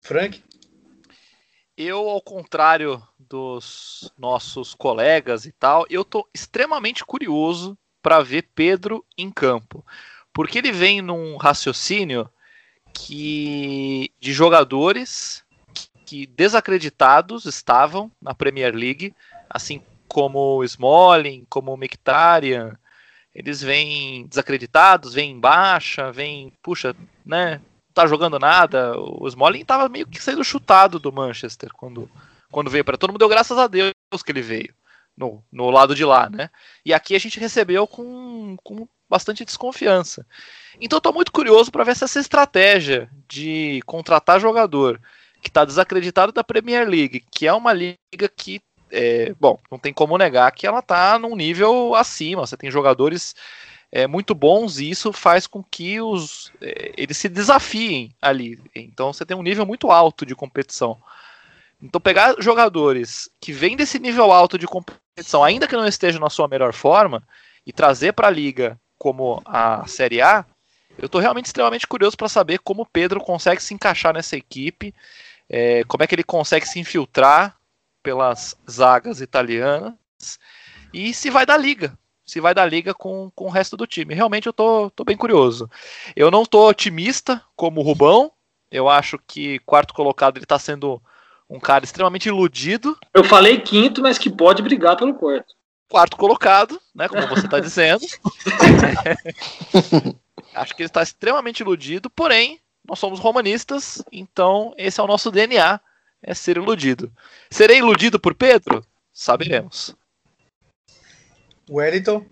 [0.00, 0.42] Frank?
[1.76, 9.04] Eu, ao contrário dos nossos colegas e tal, eu tô extremamente curioso para ver Pedro
[9.16, 9.84] em campo.
[10.32, 12.28] Porque ele vem num raciocínio
[12.92, 15.44] que de jogadores
[16.04, 19.14] que desacreditados estavam na Premier League,
[19.48, 22.76] assim como o Smalling, como o Mkhitaryan,
[23.34, 28.98] eles vêm desacreditados, vêm em baixa, vêm, puxa, né, não tá jogando nada.
[28.98, 32.10] O Smalling tava meio que sendo chutado do Manchester quando,
[32.50, 33.92] quando veio para todo mundo deu graças a Deus
[34.24, 34.74] que ele veio
[35.16, 36.50] no, no lado de lá, né?
[36.84, 40.26] E aqui a gente recebeu com, com bastante desconfiança.
[40.80, 45.00] Então estou muito curioso para ver se essa estratégia de contratar jogador
[45.42, 48.60] que está desacreditado da Premier League, que é uma liga que,
[48.92, 52.46] é, bom, não tem como negar que ela está num nível acima.
[52.46, 53.34] Você tem jogadores
[53.90, 58.60] é, muito bons e isso faz com que os é, eles se desafiem ali.
[58.74, 60.98] Então você tem um nível muito alto de competição.
[61.82, 66.30] Então pegar jogadores que vêm desse nível alto de competição, ainda que não estejam na
[66.30, 67.22] sua melhor forma,
[67.66, 70.44] e trazer para a liga como a Série A,
[70.98, 74.94] eu estou realmente extremamente curioso para saber como o Pedro consegue se encaixar nessa equipe,
[75.48, 77.56] é, como é que ele consegue se infiltrar
[78.02, 79.94] pelas zagas italianas
[80.92, 84.14] e se vai dar liga, se vai dar liga com, com o resto do time.
[84.14, 85.70] Realmente eu tô, tô bem curioso.
[86.14, 88.30] Eu não tô otimista como o Rubão,
[88.70, 91.02] eu acho que quarto colocado ele está sendo
[91.48, 92.96] um cara extremamente iludido.
[93.12, 95.54] Eu falei quinto, mas que pode brigar pelo quarto
[95.92, 97.06] quarto colocado, né?
[97.06, 98.00] Como você está dizendo.
[100.54, 105.30] Acho que ele está extremamente iludido, porém, nós somos romanistas, então esse é o nosso
[105.30, 105.78] DNA,
[106.22, 107.10] é ser iludido.
[107.50, 108.84] Serei iludido por Pedro?
[109.12, 109.94] Saberemos.
[111.68, 112.24] Wellington?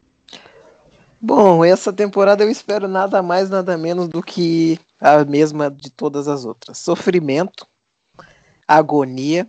[1.20, 6.28] Bom, essa temporada eu espero nada mais, nada menos do que a mesma de todas
[6.28, 6.78] as outras.
[6.78, 7.66] Sofrimento,
[8.66, 9.46] agonia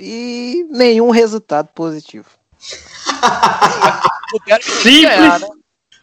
[0.00, 2.28] e nenhum resultado positivo.
[4.62, 5.48] Simples ganhar, né?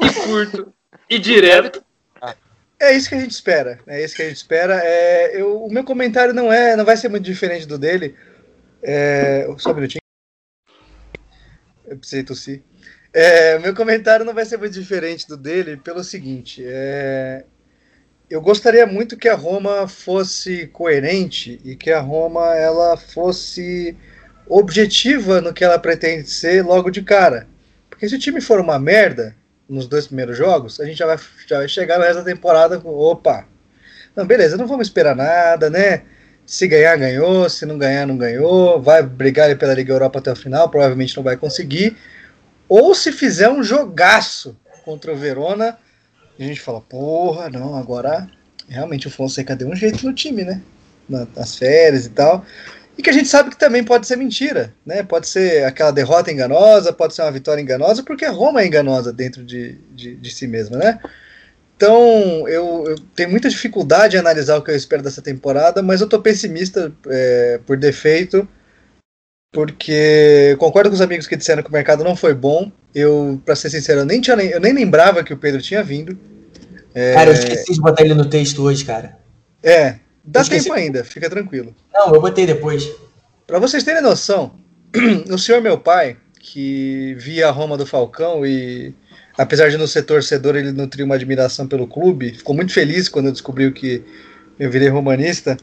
[0.01, 0.73] e curto
[1.09, 1.83] e direto.
[2.79, 3.79] É isso que a gente espera.
[3.85, 4.79] É isso que a gente espera.
[4.83, 8.15] É, eu, o meu comentário não é, não vai ser muito diferente do dele.
[8.81, 9.99] É, só um minutinho.
[11.85, 12.63] Eu precisei tossir.
[13.11, 16.63] É, meu comentário não vai ser muito diferente do dele pelo seguinte.
[16.65, 17.43] É,
[18.29, 23.97] eu gostaria muito que a Roma fosse coerente e que a Roma ela fosse
[24.47, 27.47] objetiva no que ela pretende ser logo de cara.
[27.89, 29.35] Porque se o time for uma merda
[29.69, 32.79] nos dois primeiros jogos, a gente já vai, já vai chegar no resto da temporada
[32.79, 33.45] com opa.
[34.15, 36.01] Não, beleza, não vamos esperar nada, né?
[36.45, 40.35] Se ganhar, ganhou, se não ganhar, não ganhou, vai brigar pela Liga Europa até o
[40.35, 41.95] final, provavelmente não vai conseguir.
[42.67, 45.77] Ou se fizer um jogaço contra o Verona,
[46.39, 48.27] a gente fala, porra, não, agora
[48.67, 50.61] realmente o Fonseca deu um jeito no time, né?
[51.07, 52.43] Nas férias e tal.
[52.99, 55.03] E que a gente sabe que também pode ser mentira, né?
[55.03, 59.13] Pode ser aquela derrota enganosa, pode ser uma vitória enganosa, porque a Roma é enganosa
[59.13, 60.99] dentro de, de, de si mesma, né?
[61.77, 66.01] Então, eu, eu, tenho muita dificuldade em analisar o que eu espero dessa temporada, mas
[66.01, 68.45] eu tô pessimista é, por defeito,
[69.53, 72.69] porque concordo com os amigos que disseram que o mercado não foi bom.
[72.93, 76.19] Eu, para ser sincero, eu nem, tinha, eu nem lembrava que o Pedro tinha vindo.
[76.93, 77.13] É...
[77.13, 79.17] Cara, eu esqueci de botar ele no texto hoje, cara.
[79.63, 81.75] É, dá tempo ainda, fica tranquilo.
[81.93, 82.89] Não, eu botei depois.
[83.45, 84.55] Para vocês terem noção,
[85.29, 88.93] o senhor meu pai, que via a Roma do Falcão e,
[89.37, 93.31] apesar de não ser torcedor, ele nutria uma admiração pelo clube, ficou muito feliz quando
[93.31, 94.03] descobriu que
[94.59, 95.57] eu virei romanista.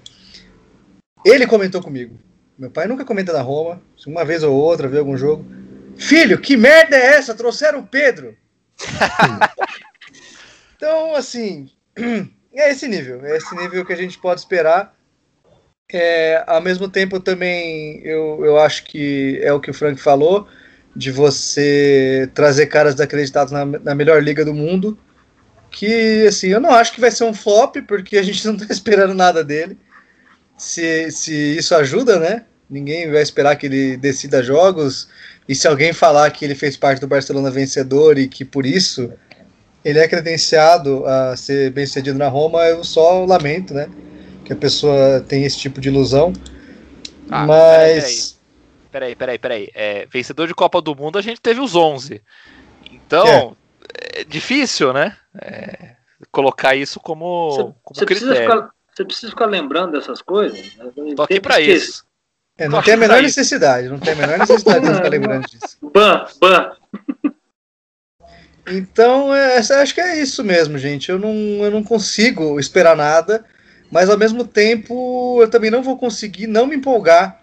[1.24, 2.18] Ele comentou comigo.
[2.58, 5.44] Meu pai nunca comenta da Roma, uma vez ou outra, vê algum jogo.
[5.96, 7.34] Filho, que merda é essa?
[7.34, 8.36] Trouxeram o Pedro.
[10.76, 11.70] então, assim,
[12.60, 13.24] é esse nível.
[13.24, 14.94] É esse nível que a gente pode esperar.
[15.92, 20.48] É, ao mesmo tempo, também eu, eu acho que é o que o Frank falou,
[20.94, 24.98] de você trazer caras desacreditados na, na melhor liga do mundo.
[25.70, 28.72] Que, assim, eu não acho que vai ser um flop, porque a gente não está
[28.72, 29.78] esperando nada dele.
[30.56, 32.44] Se, se isso ajuda, né?
[32.68, 35.08] Ninguém vai esperar que ele decida jogos.
[35.48, 39.12] E se alguém falar que ele fez parte do Barcelona vencedor e que por isso
[39.86, 43.88] ele é credenciado a ser bem sucedido na Roma, eu só lamento, né?
[44.44, 46.32] Que a pessoa tem esse tipo de ilusão.
[47.30, 48.36] Ah, mas.
[48.90, 49.70] Peraí, peraí, peraí.
[49.72, 52.20] É, vencedor de Copa do Mundo a gente teve os 11.
[52.90, 53.56] Então,
[54.02, 55.16] é, é difícil, né?
[55.40, 55.94] É,
[56.32, 58.34] colocar isso como, cê, como cê critério.
[58.34, 60.74] Precisa ficar, você precisa ficar lembrando dessas coisas.
[60.74, 61.14] Né?
[61.14, 62.04] Tô aqui pra isso.
[62.58, 65.78] É, não tem a menor necessidade, não tem a menor necessidade de ficar lembrando disso.
[65.80, 66.72] Ban, ban.
[68.68, 71.10] Então, é, acho que é isso mesmo, gente.
[71.10, 73.44] Eu não, eu não consigo esperar nada,
[73.90, 77.40] mas ao mesmo tempo eu também não vou conseguir não me empolgar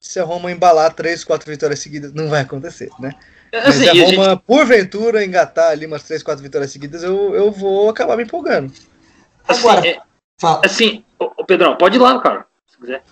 [0.00, 2.12] se a Roma embalar três, quatro vitórias seguidas.
[2.12, 3.12] Não vai acontecer, né?
[3.52, 4.42] É, assim, mas se a Roma, gente...
[4.46, 8.72] porventura, engatar ali umas três, quatro vitórias seguidas, eu, eu vou acabar me empolgando.
[9.46, 9.98] Assim, Agora, é,
[10.64, 13.02] assim, ô, Pedrão, pode ir lá, cara, se quiser.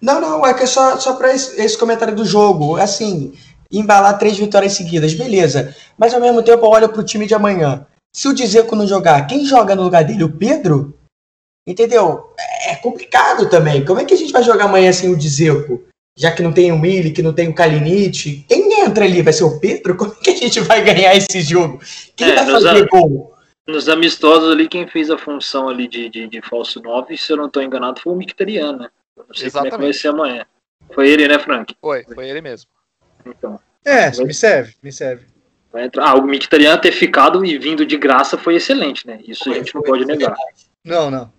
[0.00, 2.76] Não, não, é que é só, só para esse, esse, comentário do jogo.
[2.76, 3.36] Assim,
[3.70, 5.74] embalar três vitórias seguidas, beleza.
[5.98, 7.86] Mas ao mesmo tempo eu olho pro time de amanhã.
[8.14, 10.24] Se o Dizeco não jogar, quem joga no lugar dele?
[10.24, 10.98] O Pedro?
[11.66, 12.30] Entendeu?
[12.66, 13.84] É complicado também.
[13.84, 15.84] Como é que a gente vai jogar amanhã sem o Dizeco?
[16.18, 18.46] Já que não tem o Mili, que não tem o Kalinic.
[18.48, 19.20] Quem entra ali?
[19.20, 19.96] Vai ser o Pedro?
[19.96, 21.78] Como é que a gente vai ganhar esse jogo?
[22.16, 22.86] Quem é, vai fazer a...
[22.86, 23.34] gol?
[23.66, 27.36] Nos amistosos ali, quem fez a função ali de, de, de falso 9, se eu
[27.36, 28.88] não estou enganado, foi o Mictariano, né?
[29.16, 29.52] Não sei Exatamente.
[29.52, 30.46] como é que vai ser amanhã.
[30.94, 31.74] Foi ele, né, Frank?
[31.80, 32.70] Foi, foi ele mesmo.
[33.26, 33.58] Então.
[33.84, 35.24] É, me serve, me serve.
[35.98, 39.20] Ah, o Mictariano ter ficado e vindo de graça foi excelente, né?
[39.26, 40.34] Isso foi, a gente não pode negar.
[40.82, 41.32] Não, não.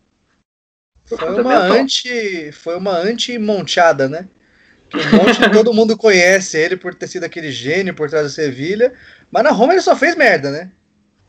[1.05, 4.27] Foi, foi uma anti, foi uma anti-monteada, né?
[4.93, 8.93] Um monte, todo mundo conhece ele por ter sido aquele gênio por trás do Sevilha,
[9.31, 10.71] mas na Roma ele só fez merda, né?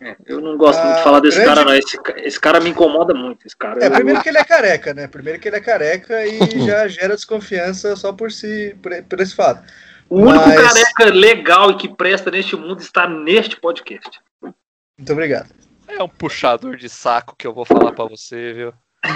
[0.01, 1.55] É, eu não gosto muito de falar desse grande...
[1.55, 1.75] cara, não.
[1.75, 3.45] Esse, esse, cara me incomoda muito.
[3.45, 3.91] Esse cara, é, eu...
[3.91, 5.09] primeiro que ele é careca, né?
[5.09, 9.35] Primeiro que ele é careca e já gera desconfiança só por si, por, por esse
[9.35, 9.63] fato.
[10.09, 10.47] O Mas...
[10.47, 14.21] único careca legal e que presta neste mundo está neste podcast.
[14.43, 15.51] Muito obrigado.
[15.87, 18.73] É um puxador de saco que eu vou falar para você, viu?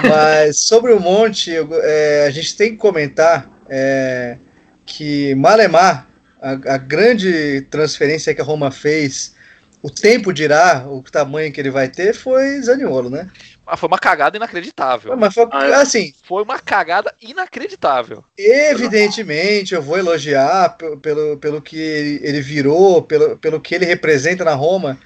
[0.08, 4.38] Mas sobre o Monte, eu, é, a gente tem que comentar é,
[4.86, 6.08] que Malemar,
[6.40, 9.34] a, a grande transferência que a Roma fez
[9.82, 13.28] o tempo dirá o tamanho que ele vai ter, foi Zaniolo, né?
[13.66, 15.16] Mas foi uma cagada inacreditável.
[15.16, 16.12] Mas foi, ah, assim.
[16.26, 18.24] Foi uma cagada inacreditável.
[18.36, 24.54] Evidentemente, eu vou elogiar pelo, pelo que ele virou, pelo, pelo que ele representa na
[24.54, 24.98] Roma.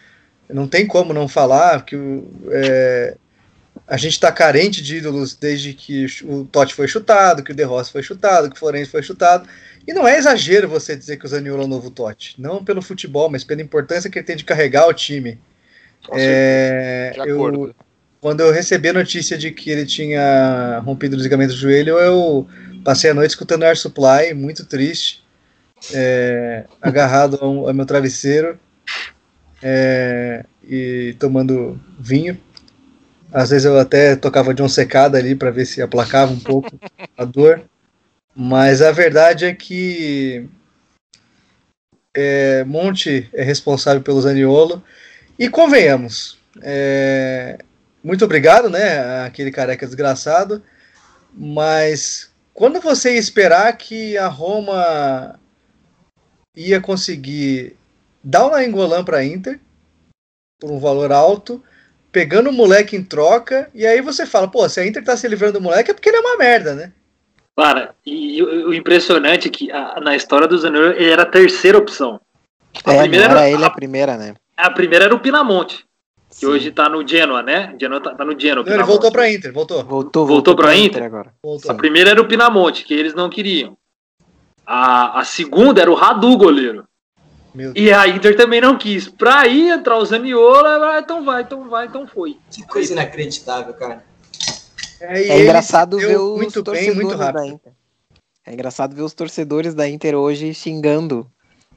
[0.48, 1.96] Não tem como não falar que
[2.50, 3.16] é,
[3.86, 7.62] a gente está carente de ídolos desde que o Totti foi chutado, que o De
[7.62, 9.48] Rossi foi chutado, que o Florenzi foi chutado.
[9.86, 12.34] E não é exagero você dizer que o Zaniolo é o novo Totti.
[12.38, 15.38] Não pelo futebol, mas pela importância que ele tem de carregar o time.
[16.12, 17.74] É, eu,
[18.20, 22.48] quando eu recebi a notícia de que ele tinha rompido os ligamentos do joelho, eu
[22.84, 25.24] passei a noite escutando Air Supply, muito triste,
[25.92, 28.58] é, agarrado ao, ao, meu travesseiro
[29.62, 32.38] é, e tomando vinho.
[33.32, 36.78] Às vezes eu até tocava de um secada ali para ver se aplacava um pouco
[37.16, 37.62] a dor.
[38.38, 40.46] Mas a verdade é que
[42.14, 44.84] é, Monte é responsável pelo Zaniolo.
[45.38, 47.58] E convenhamos, é,
[48.04, 49.24] muito obrigado, né?
[49.24, 50.62] Aquele careca desgraçado.
[51.32, 55.40] Mas quando você ia esperar que a Roma
[56.54, 57.74] ia conseguir
[58.22, 59.58] dar uma engolã para Inter
[60.60, 61.64] por um valor alto,
[62.12, 65.26] pegando o moleque em troca, e aí você fala, pô, se a Inter tá se
[65.26, 66.92] livrando do moleque é porque ele é uma merda, né?
[67.56, 71.26] Cara, e, o, o impressionante é que a, na história do Zaniolo ele era a
[71.26, 72.20] terceira opção.
[72.84, 74.34] A é, primeira era, ele a, a primeira, né?
[74.54, 75.84] A primeira era o Pinamonte,
[76.28, 76.46] que Sim.
[76.46, 77.74] hoje tá no Genoa, né?
[77.80, 78.62] Genoa tá, tá no Genoa.
[78.62, 79.78] Não, ele voltou pra Inter, voltou.
[79.78, 80.86] Voltou, voltou, voltou pra, pra Inter?
[80.86, 81.32] Inter agora.
[81.42, 81.70] Voltou.
[81.70, 83.76] A primeira era o Pinamonte, que eles não queriam.
[84.66, 86.84] A, a segunda era o Radu, goleiro.
[87.74, 89.08] E a Inter também não quis.
[89.08, 92.36] Pra ir entrar o Zaniolo, então vai, então vai, então foi.
[92.50, 94.04] Que coisa inacreditável, cara.
[95.00, 97.72] É, é engraçado ver os muito torcedores bem, muito da Inter.
[98.46, 101.30] É engraçado ver os torcedores da Inter hoje xingando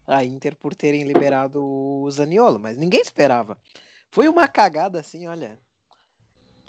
[0.05, 3.59] a Inter por terem liberado o Zaniolo, mas ninguém esperava.
[4.11, 5.59] Foi uma cagada assim, olha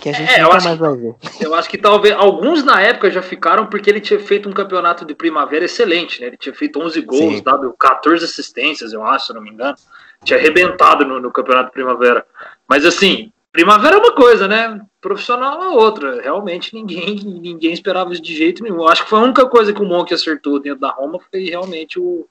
[0.01, 1.14] que a gente é, nunca mais vai ver.
[1.40, 5.05] Eu acho que talvez alguns na época já ficaram porque ele tinha feito um campeonato
[5.05, 6.28] de primavera excelente, né?
[6.28, 7.42] Ele tinha feito 11 gols, Sim.
[7.42, 9.76] dado 14 assistências, eu acho, se não me engano.
[10.24, 12.24] Tinha arrebentado no, no campeonato de primavera.
[12.66, 14.80] Mas assim, primavera é uma coisa, né?
[15.01, 16.22] Profissional é outra.
[16.22, 18.76] Realmente ninguém ninguém esperava isso de jeito nenhum.
[18.76, 21.44] Eu acho que foi a única coisa que o Monk acertou dentro da Roma foi
[21.44, 22.26] realmente o,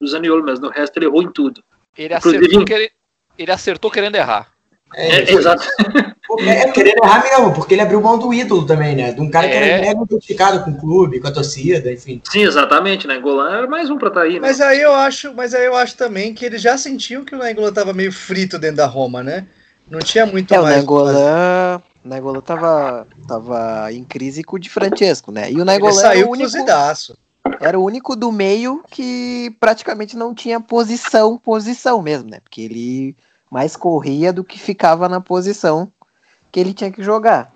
[0.00, 0.66] o Zaniolo mesmo.
[0.66, 1.62] No resto ele errou em tudo.
[1.96, 2.90] Ele acertou, ele,
[3.38, 4.52] ele acertou querendo errar.
[4.94, 5.66] É, é, exato.
[6.38, 9.12] É, é querendo errar mesmo, porque ele abriu mão do ídolo também, né?
[9.12, 9.80] De um cara que era é.
[9.80, 12.22] mega identificado com o clube, com a torcida, enfim.
[12.30, 13.18] Sim, exatamente, né?
[13.18, 14.38] Golan era mais um pra estar tá aí, né?
[14.40, 17.38] Mas aí eu acho, mas aí eu acho também que eles já sentiam que o
[17.38, 19.44] Nengolan tava meio frito dentro da Roma, né?
[19.90, 20.76] Não tinha muito é, mais.
[20.76, 20.78] O
[22.04, 25.50] Nengolan, o tava, tava em crise com o de Francesco, né?
[25.50, 26.56] E o saiu era o único.
[27.60, 32.38] Era o único do meio que praticamente não tinha posição, posição mesmo, né?
[32.40, 33.16] Porque ele
[33.50, 35.90] mais corria do que ficava na posição
[36.52, 37.52] que ele tinha que jogar.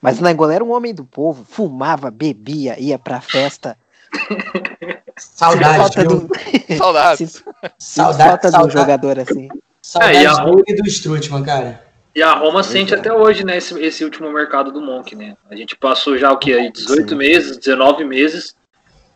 [0.00, 3.78] Mas o Nainggolan era um homem do povo, fumava, bebia, ia pra festa.
[5.18, 6.28] Saudades, do...
[6.76, 7.44] Saudades.
[7.78, 8.26] Saudades.
[8.26, 9.48] Falta de um jogador assim.
[9.86, 10.44] Saudades é, a...
[10.66, 11.80] e do Strutman, cara.
[12.12, 12.96] E a Roma sente é.
[12.96, 15.36] até hoje, né, esse, esse, último mercado do Monk, né?
[15.48, 17.14] A gente passou já o que aí 18 Sim.
[17.14, 18.56] meses, 19 meses,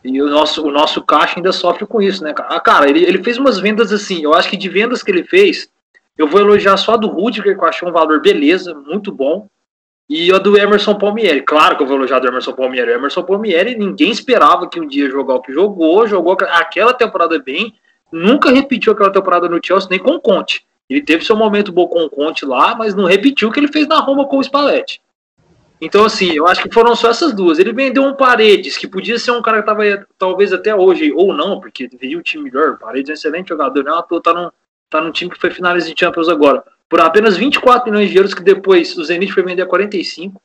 [0.05, 2.33] e o nosso, o nosso caixa ainda sofre com isso, né?
[2.37, 5.25] Ah, cara, ele, ele fez umas vendas assim, eu acho que de vendas que ele
[5.25, 5.69] fez,
[6.17, 9.49] eu vou elogiar só a do Rudiger, que eu achei um valor beleza, muito bom.
[10.09, 11.43] E a do Emerson Palmieri.
[11.43, 12.93] Claro que eu vou elogiar do Emerson Palmieri.
[12.93, 17.39] O Emerson Palmieri, ninguém esperava que um dia jogar o que jogou, jogou aquela temporada
[17.41, 17.75] bem,
[18.13, 20.65] nunca repetiu aquela temporada no Chelsea, nem com o Conte.
[20.89, 23.69] Ele teve seu momento bom com o Conte lá, mas não repetiu o que ele
[23.69, 25.01] fez na Roma com o Spalletti.
[25.81, 27.59] Então, assim, eu acho que foram só essas duas.
[27.59, 31.33] Ele vendeu um Paredes, que podia ser um cara que tava talvez até hoje, ou
[31.33, 32.77] não, porque veio um time melhor.
[32.77, 34.53] Paredes é um excelente jogador, não é tá no,
[34.91, 38.35] tá num time que foi finalista de Champions agora, por apenas 24 milhões de euros,
[38.35, 40.43] que depois o Zenit foi vender a 45.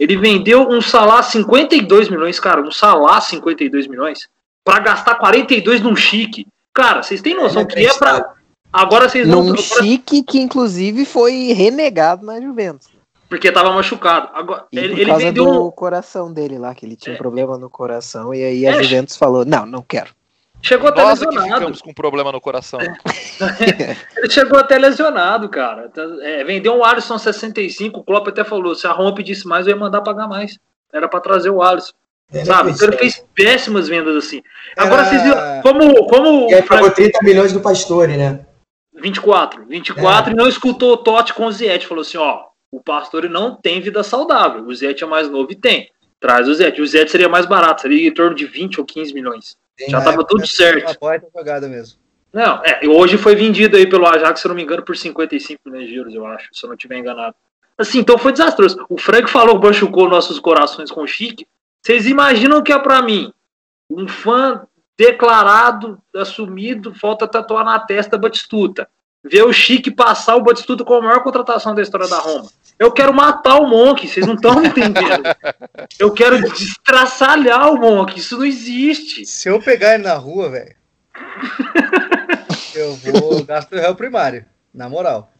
[0.00, 4.28] Ele vendeu um salário 52 milhões, cara, um salário 52 milhões,
[4.64, 6.46] para gastar 42 num chique.
[6.74, 8.34] Cara, vocês têm noção é que é pra.
[8.72, 9.42] Agora vocês não.
[9.42, 12.88] Num chique que, inclusive, foi renegado na Juventus.
[13.28, 14.30] Porque tava machucado.
[14.34, 15.70] Agora, e ele, por causa ele vendeu do um...
[15.70, 17.16] coração dele lá, que ele tinha é.
[17.16, 18.82] um problema no coração, e aí a é.
[18.82, 20.10] Juventus falou: não, não quero.
[20.62, 21.48] Chegou até Nós lesionado.
[21.48, 22.78] que ficamos com problema no coração.
[24.16, 25.90] ele chegou até lesionado, cara.
[26.20, 29.74] É, vendeu um Alisson 65, o Klopp até falou, se a Roma pedisse mais, eu
[29.74, 30.58] ia mandar pagar mais.
[30.92, 31.92] Era para trazer o Alisson.
[32.32, 32.70] É, sabe?
[32.70, 34.42] Então ele fez péssimas vendas assim.
[34.76, 38.46] Agora, vocês viram, como, como e aí pagou 30 milhões do Pastore, né?
[38.94, 39.66] 24.
[39.66, 40.32] 24 é.
[40.32, 41.86] e não escutou o Totti com o Ziet.
[41.86, 44.64] Falou assim, ó, o Pastore não tem vida saudável.
[44.66, 45.90] O Ziet é mais novo e tem.
[46.20, 46.80] Traz o Ziet.
[46.80, 49.56] O Ziet seria mais barato, seria em torno de 20 ou 15 milhões.
[49.88, 50.96] Já estava tudo certo.
[51.00, 52.02] Uma jogada mesmo.
[52.32, 55.60] Não, é, hoje foi vendido aí pelo Ajax, se eu não me engano, por 55
[55.66, 57.34] milhões de euros, eu acho, se eu não estiver enganado.
[57.76, 58.86] Assim, então foi desastroso.
[58.88, 61.46] O Frank falou machucou nossos corações com o Chique.
[61.82, 63.32] Vocês imaginam que é para mim
[63.90, 64.66] um fã
[64.96, 68.88] declarado, assumido, falta tatuar na testa Batistuta.
[69.24, 72.48] Ver o Chique passar o Batistuta com a maior contratação da história da Roma.
[72.78, 75.22] Eu quero matar o Monk, vocês não estão entendendo.
[75.98, 79.26] Eu quero destraçalhar o Monk, isso não existe.
[79.26, 80.74] Se eu pegar ele na rua, velho,
[82.74, 85.32] eu vou gastar o réu primário, na moral.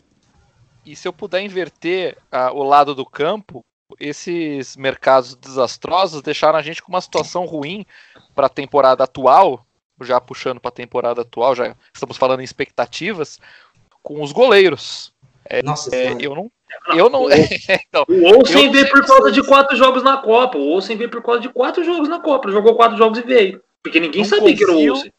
[0.85, 3.65] E se eu puder inverter uh, o lado do campo,
[3.99, 7.87] esses mercados desastrosos deixaram a gente com uma situação ruim
[8.35, 9.67] para a temporada atual,
[10.03, 13.39] já puxando para a temporada atual, já estamos falando em expectativas,
[14.03, 15.13] com os goleiros.
[15.45, 16.51] É, Nossa, é, eu não
[16.95, 17.27] eu não.
[17.31, 20.59] então, o Olsen veio por causa de quatro jogos na Copa.
[20.59, 22.51] O Olsen veio por causa de quatro jogos na Copa.
[22.51, 23.63] Jogou quatro jogos e veio.
[23.83, 25.13] Porque ninguém não sabia confio, que era o Olsen.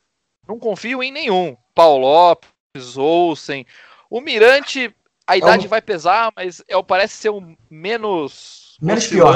[0.47, 1.55] Não confio em nenhum.
[1.74, 3.65] Paulo Lopes, Olsen.
[4.09, 4.93] O Mirante,
[5.26, 5.69] a idade é um...
[5.69, 8.62] vai pesar, mas é, parece ser o menos.
[8.84, 9.36] Menos pior.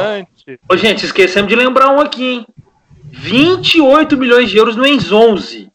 [0.70, 2.48] Ô, gente, esquecemos de lembrar um aqui, hein?
[3.06, 5.72] 28 milhões de euros no Enz 11.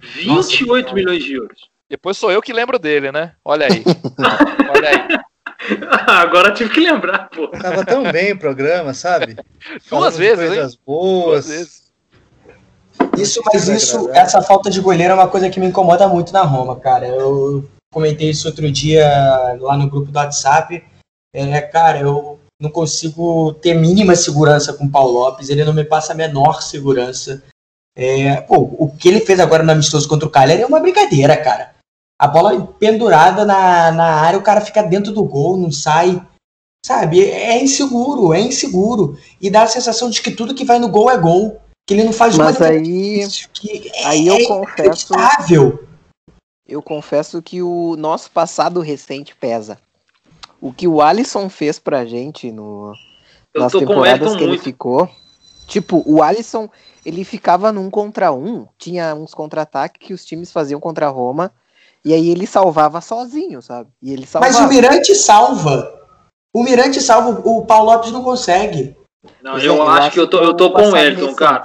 [0.00, 1.58] 28 Nossa, milhões de euros.
[1.88, 3.32] Depois sou eu que lembro dele, né?
[3.42, 3.82] Olha aí.
[4.76, 5.20] Olha aí.
[6.06, 7.48] Agora tive que lembrar, pô.
[7.48, 9.36] Tava tão bem o programa, sabe?
[9.88, 10.80] Duas vezes, coisas hein?
[10.86, 11.46] boas.
[11.46, 11.92] Duas vezes.
[13.16, 16.42] Isso, mas isso, essa falta de goleiro é uma coisa que me incomoda muito na
[16.42, 17.06] Roma, cara.
[17.06, 19.08] Eu comentei isso outro dia
[19.58, 20.84] lá no grupo do WhatsApp.
[21.34, 25.84] É, cara, eu não consigo ter mínima segurança com o Paulo Lopes, ele não me
[25.84, 27.42] passa a menor segurança.
[27.96, 31.36] É, pô, o que ele fez agora no amistoso contra o Cagliari é uma brincadeira,
[31.36, 31.74] cara.
[32.18, 36.22] A bola pendurada na, na área, o cara fica dentro do gol, não sai.
[36.84, 39.18] Sabe, é inseguro, é inseguro.
[39.40, 41.60] E dá a sensação de que tudo que vai no gol é gol.
[41.86, 45.12] Que ele não faz uma Mas aí, que é, aí eu é confesso,
[46.70, 49.76] eu confesso que o nosso passado recente pesa.
[50.60, 52.92] O que o Alisson fez pra gente no,
[53.54, 54.62] Eu nas temporadas que ele muito.
[54.62, 55.08] ficou.
[55.66, 56.68] Tipo, o Alisson,
[57.06, 61.52] ele ficava num contra um, tinha uns contra-ataques que os times faziam contra a Roma,
[62.04, 63.88] e aí ele salvava sozinho, sabe?
[64.02, 64.52] E ele salvava.
[64.52, 66.00] Mas o Mirante salva.
[66.52, 68.96] O Mirante salva, o Paulo Lopes não consegue.
[69.42, 71.34] Não, é, eu, acho que eu tô, eu tô com o recente.
[71.34, 71.62] cara.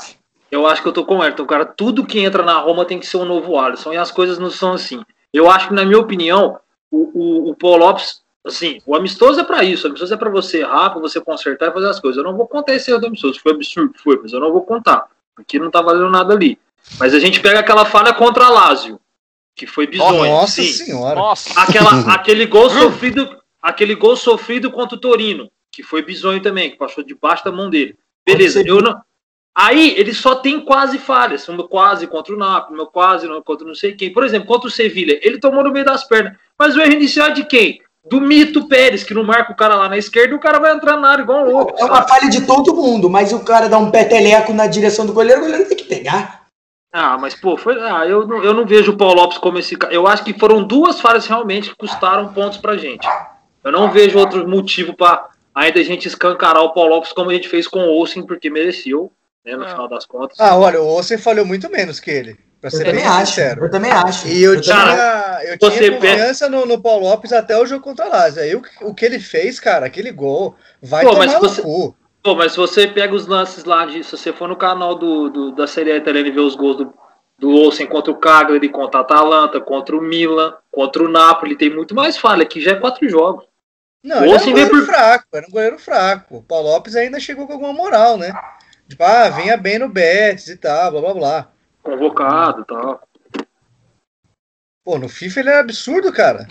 [0.52, 1.66] Eu acho que eu tô com o Elton, cara.
[1.66, 3.94] Tudo que entra na Roma tem que ser um novo Alisson.
[3.94, 5.02] E as coisas não são assim.
[5.34, 6.58] Eu acho que, na minha opinião,
[6.92, 9.86] o, o, o Paul Lopes, assim, o amistoso é pra isso.
[9.86, 12.18] O amistoso é pra você errar, pra você consertar e fazer as coisas.
[12.18, 13.40] Eu não vou contar esse erro do amistoso.
[13.40, 15.08] Foi absurdo, foi, mas eu não vou contar.
[15.36, 16.58] Porque não tá valendo nada ali.
[17.00, 19.00] Mas a gente pega aquela falha contra a Lazio,
[19.56, 20.26] que foi bizonho.
[20.32, 20.68] Nossa sim.
[20.68, 21.16] senhora.
[21.16, 21.60] Nossa.
[21.60, 26.78] Aquela, aquele gol sofrido, aquele gol sofrido contra o Torino, que foi bizonho também, que
[26.78, 27.98] passou debaixo da mão dele.
[28.26, 29.02] Beleza, eu não.
[29.54, 33.66] Aí ele só tem quase falhas, um quase contra o Napoli, meu quase não- contra
[33.66, 34.12] não sei quem.
[34.12, 36.36] Por exemplo, contra o Sevilha, ele tomou no meio das pernas.
[36.60, 37.82] Mas o erro inicial é de quem?
[38.08, 40.72] Do Mito Pérez, que não marca o cara lá na esquerda e o cara vai
[40.74, 41.74] entrar na área igual um louco.
[41.80, 42.10] É uma sabe?
[42.10, 45.46] falha de todo mundo, mas o cara dá um peteleco na direção do goleiro, o
[45.46, 46.46] goleiro tem que pegar.
[46.94, 47.82] Ah, mas pô, foi.
[47.82, 49.94] Ah, eu não, eu não vejo o Paulo Lopes como esse cara.
[49.94, 53.08] Eu acho que foram duas falhas realmente que custaram pontos pra gente.
[53.64, 57.34] Eu não vejo outro motivo pra ainda a gente escancarar o Paulo Lopes como a
[57.34, 59.12] gente fez com o Olsen, porque mereceu,
[59.44, 59.70] né, no Ah.
[59.70, 60.40] final das contas.
[60.40, 62.38] Ah, olha, o Olsen falhou muito menos que ele.
[62.66, 63.28] Pra Eu ser também bem acho.
[63.28, 63.66] sincero.
[63.66, 64.28] Eu também acho.
[64.28, 67.84] E eu, Eu tinha, também- eu tinha confiança no, no Paulo Lopes até o jogo
[67.84, 68.42] contra a Lazio.
[68.42, 71.62] Aí o, o que ele fez, cara, aquele gol, vai Pô, tomar mas no você-
[71.62, 71.96] cu.
[72.24, 75.30] Pô, mas se você pega os lances lá, de, se você for no canal do,
[75.30, 76.92] do- da Série A italiana e ver os gols do,
[77.38, 81.70] do Olsen contra o Cagliari, contra a Atalanta, contra o Milan, contra o Napoli, tem
[81.70, 83.46] muito mais falha, que já é quatro jogos.
[84.04, 86.38] Não, O ele era um Olsen goleiro por- fraco, era um goleiro fraco.
[86.38, 88.34] O Paulo Lopes ainda chegou com alguma moral, né?
[88.90, 91.48] Tipo, ah, venha bem no Betis e tal, blá blá blá.
[91.86, 93.02] Convocado e tal.
[94.84, 96.48] Pô, no FIFA ele é absurdo, cara.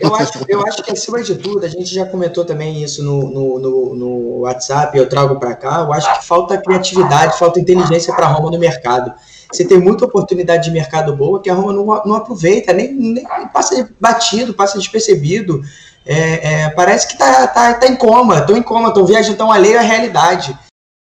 [0.00, 3.28] Eu acho, eu acho que acima de tudo, a gente já comentou também isso no,
[3.30, 5.80] no, no, no WhatsApp, eu trago para cá.
[5.80, 9.12] Eu acho que falta criatividade, falta inteligência para Roma no mercado.
[9.50, 13.26] Você tem muita oportunidade de mercado boa que a Roma não, não aproveita, nem, nem
[13.52, 15.62] passa batido, passa despercebido.
[16.04, 19.50] É, é, parece que tá, tá, tá em coma, estão em coma, estão viajando, tão
[19.50, 20.56] alheio à realidade,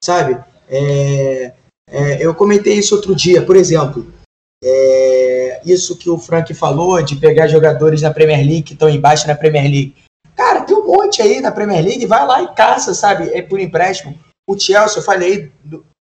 [0.05, 0.38] sabe?
[0.68, 1.53] É,
[1.93, 4.11] é, eu comentei isso outro dia, por exemplo.
[4.64, 9.26] É, isso que o Frank falou de pegar jogadores na Premier League que estão embaixo
[9.26, 9.95] na Premier League.
[10.34, 13.30] Cara, tem um monte aí na Premier League, vai lá e caça, sabe?
[13.34, 14.18] É por empréstimo.
[14.49, 15.53] O Chelsea, eu falei,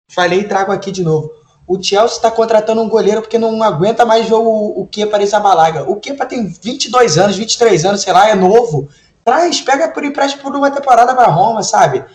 [0.09, 1.31] falei e trago aqui de novo.
[1.67, 5.83] O Chelsea está contratando um goleiro porque não aguenta mais ver o, o Kepa Arrizabalaga.
[5.83, 8.89] O Kepa tem 22 anos, 23 anos, sei lá, é novo.
[9.25, 12.05] Traz, pega por empréstimo por uma temporada para Roma, sabe?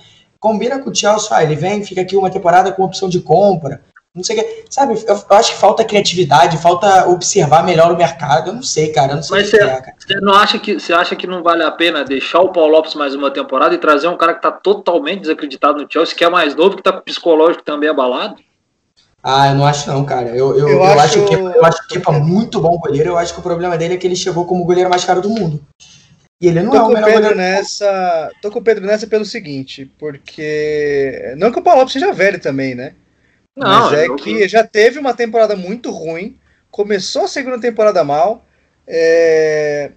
[0.40, 3.80] Combina com o Chelsea, ah, ele vem, fica aqui uma temporada com opção de compra.
[4.14, 4.64] Não sei o que.
[4.70, 8.48] Sabe, eu, eu acho que falta criatividade, falta observar melhor o mercado.
[8.50, 9.12] Eu não sei, cara.
[9.12, 11.42] Eu não sei Mas o que você- é, não acha que você acha que não
[11.42, 14.42] vale a pena deixar o Paulo Lopes mais uma temporada e trazer um cara que
[14.42, 17.88] tá totalmente desacreditado no Chelsea, que é mais novo, que tá com o psicológico também
[17.88, 18.36] abalado?
[19.22, 20.28] Ah, eu não acho não, cara.
[20.30, 21.24] Eu, eu, Eu eu, acho- acho...
[21.26, 23.10] que eu acho que o Kepa é muito bom goleiro.
[23.10, 25.20] Eu acho que o problema dele é que ele chegou como o goleiro mais caro
[25.20, 25.60] do mundo.
[26.40, 28.30] E ele não é Tô o com o melhor Pedro nessa.
[28.40, 31.34] Tô com o Pedro nessa pelo seguinte, porque.
[31.36, 32.94] Não que o Paulo Lopes seja velho também, né?
[33.56, 36.38] Mas é que já teve uma temporada muito ruim,
[36.70, 38.46] começou a segunda temporada mal.
[38.86, 39.92] é,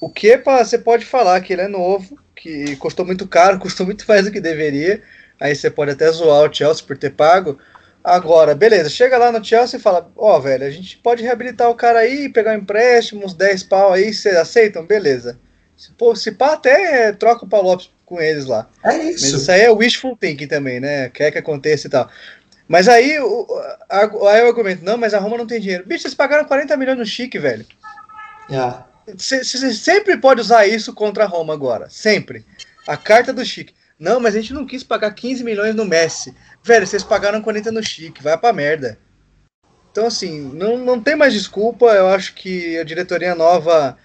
[0.00, 4.04] O Kepa, você pode falar que ele é novo, que custou muito caro, custou muito
[4.08, 5.02] mais do que deveria.
[5.40, 7.58] Aí você pode até zoar o Chelsea por ter pago.
[8.04, 11.74] Agora, beleza, chega lá no Chelsea e fala: Ó, velho, a gente pode reabilitar o
[11.76, 14.86] cara aí, pegar um empréstimo, uns 10 pau aí, vocês aceitam?
[14.86, 15.40] Beleza.
[15.80, 18.68] Se, pô, se pá, até é, troca o Paulo Lopes com eles lá.
[18.84, 19.36] É Mas isso.
[19.38, 21.08] isso aí é wishful thinking também, né?
[21.08, 22.06] Quer que aconteça e tal.
[22.68, 23.46] Mas aí, o,
[23.88, 24.00] a,
[24.30, 25.86] aí eu argumento, não, mas a Roma não tem dinheiro.
[25.86, 27.64] Bicho, vocês pagaram 40 milhões no chique, velho.
[28.50, 29.14] É.
[29.16, 31.88] Você você sempre pode usar isso contra a Roma agora.
[31.88, 32.44] Sempre.
[32.86, 33.72] A carta do chique.
[33.98, 36.36] Não, mas a gente não quis pagar 15 milhões no Messi.
[36.62, 38.22] Velho, vocês pagaram 40 no chique.
[38.22, 38.98] Vai pra merda.
[39.90, 41.86] Então, assim, não, não tem mais desculpa.
[41.86, 43.96] Eu acho que a diretoria nova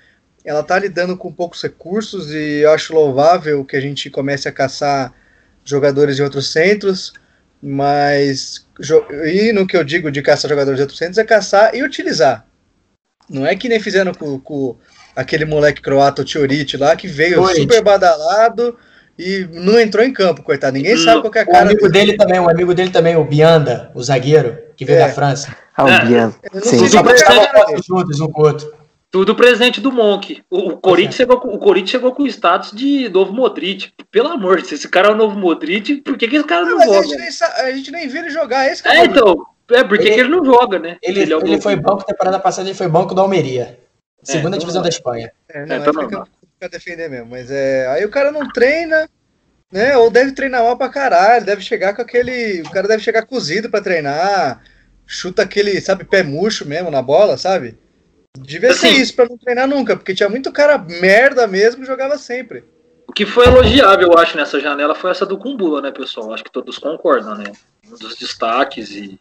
[0.46, 4.52] ela tá lidando com poucos recursos e eu acho louvável que a gente comece a
[4.52, 5.12] caçar
[5.64, 7.14] jogadores de outros centros,
[7.62, 8.68] mas
[9.26, 12.46] e no que eu digo de caçar jogadores de outros centros é caçar e utilizar.
[13.28, 14.78] Não é que nem fizeram com, com
[15.16, 18.78] aquele moleque croata, o Tiorite lá, que veio super badalado
[19.18, 20.78] e não entrou em campo, coitado.
[20.78, 21.58] Ninguém sabe qual é a cara.
[21.58, 22.06] O amigo dele.
[22.06, 25.08] dele também, um amigo dele também, o Bianda, o zagueiro, que veio é.
[25.08, 25.56] da França.
[25.76, 26.06] Ah, o é.
[26.06, 26.36] Bianda.
[26.62, 26.88] Sim.
[26.88, 27.02] Só
[27.88, 28.85] juntos um com o outro.
[29.16, 30.44] Tudo presente do Monk.
[30.50, 33.94] O, o Corinthians, chegou, o Corinthians chegou com o status de novo Modric.
[34.12, 36.66] Pelo amor de Deus, esse cara é o novo Modric, por que, que esse cara
[36.66, 37.00] não, não joga?
[37.00, 38.98] A gente, nem, a gente nem viu ele jogar, esse cara.
[38.98, 39.46] É, então.
[39.72, 40.98] É, por que ele, ele não joga, né?
[41.02, 43.80] Ele, ele, é ele foi banco, temporada passada ele foi banco da Almeria.
[44.22, 45.32] É, segunda é, divisão da Espanha.
[45.48, 47.28] É, não, é, então fica defender mesmo.
[47.28, 47.88] Mas é.
[47.88, 49.10] Aí o cara não treina,
[49.72, 49.96] né?
[49.96, 52.64] Ou deve treinar mal pra caralho, deve chegar com aquele.
[52.64, 54.62] O cara deve chegar cozido pra treinar.
[55.08, 57.78] Chuta aquele, sabe, pé murcho mesmo na bola, sabe?
[58.38, 61.88] Devia assim, ser isso pra não treinar nunca, porque tinha muito cara merda mesmo que
[61.88, 62.64] jogava sempre.
[63.08, 66.34] O que foi elogiável, eu acho, nessa janela foi essa do Kumbula, né, pessoal?
[66.34, 67.52] Acho que todos concordam, né?
[67.88, 69.20] Um dos destaques e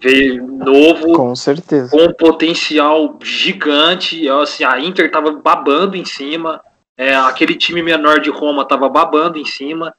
[0.00, 4.28] veio novo, com certeza, com um potencial gigante.
[4.28, 6.60] Assim, a Inter tava babando em cima,
[6.96, 9.94] é, aquele time menor de Roma tava babando em cima.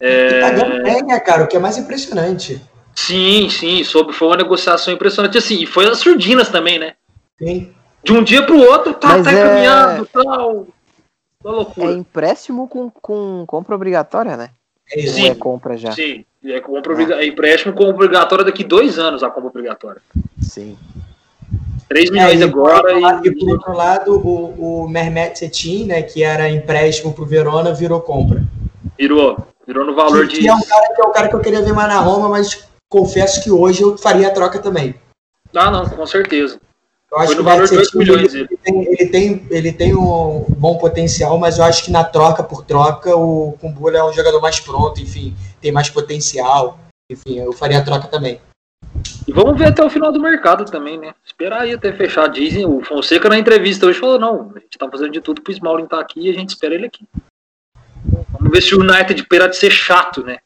[0.00, 0.40] É...
[0.40, 1.44] Tá ganhando bem, né, cara?
[1.44, 2.60] O que é mais impressionante.
[2.94, 5.38] Sim, sim, sobre, foi uma negociação impressionante.
[5.38, 6.94] Assim, e foi as surdinas também, né?
[7.38, 7.72] Sim.
[8.02, 9.42] De um dia pro outro, tá, Mas tá é...
[9.42, 10.66] caminhando, tal.
[11.44, 11.92] Uma loucura.
[11.92, 14.50] É empréstimo com, com compra obrigatória, né?
[14.90, 15.92] É, sim, é compra já.
[15.92, 17.22] Sim, é, compra ah.
[17.22, 20.00] é empréstimo com obrigatória daqui dois anos a compra obrigatória.
[20.40, 20.76] Sim.
[21.88, 22.92] 3 milhões é, agora.
[22.92, 27.72] E, e, por outro lado, o, o Mehmet Setin, né, que era empréstimo pro Verona,
[27.72, 28.42] virou compra.
[28.98, 29.38] Virou.
[29.66, 30.40] Virou no valor que, de.
[30.40, 32.28] Que é, um cara, que é um cara que eu queria ver mais na Roma,
[32.28, 34.94] mas confesso que hoje eu faria a troca também.
[35.54, 36.60] Ah, não, com certeza.
[37.10, 38.34] Eu acho Foi no que valor de 2 milhões.
[38.34, 42.42] Ele, tem, ele, tem, ele tem um bom potencial, mas eu acho que na troca
[42.42, 46.78] por troca o Kumbula é um jogador mais pronto, enfim, tem mais potencial.
[47.10, 48.40] Enfim, eu faria a troca também.
[49.26, 51.14] E vamos ver até o final do mercado também, né?
[51.24, 52.28] Esperar aí até fechar.
[52.28, 55.52] Dizem, o Fonseca na entrevista hoje falou: não, a gente tá fazendo de tudo pro
[55.52, 57.06] Smalling estar tá aqui e a gente espera ele aqui.
[58.30, 60.38] Vamos ver se o United pera de ser chato, né?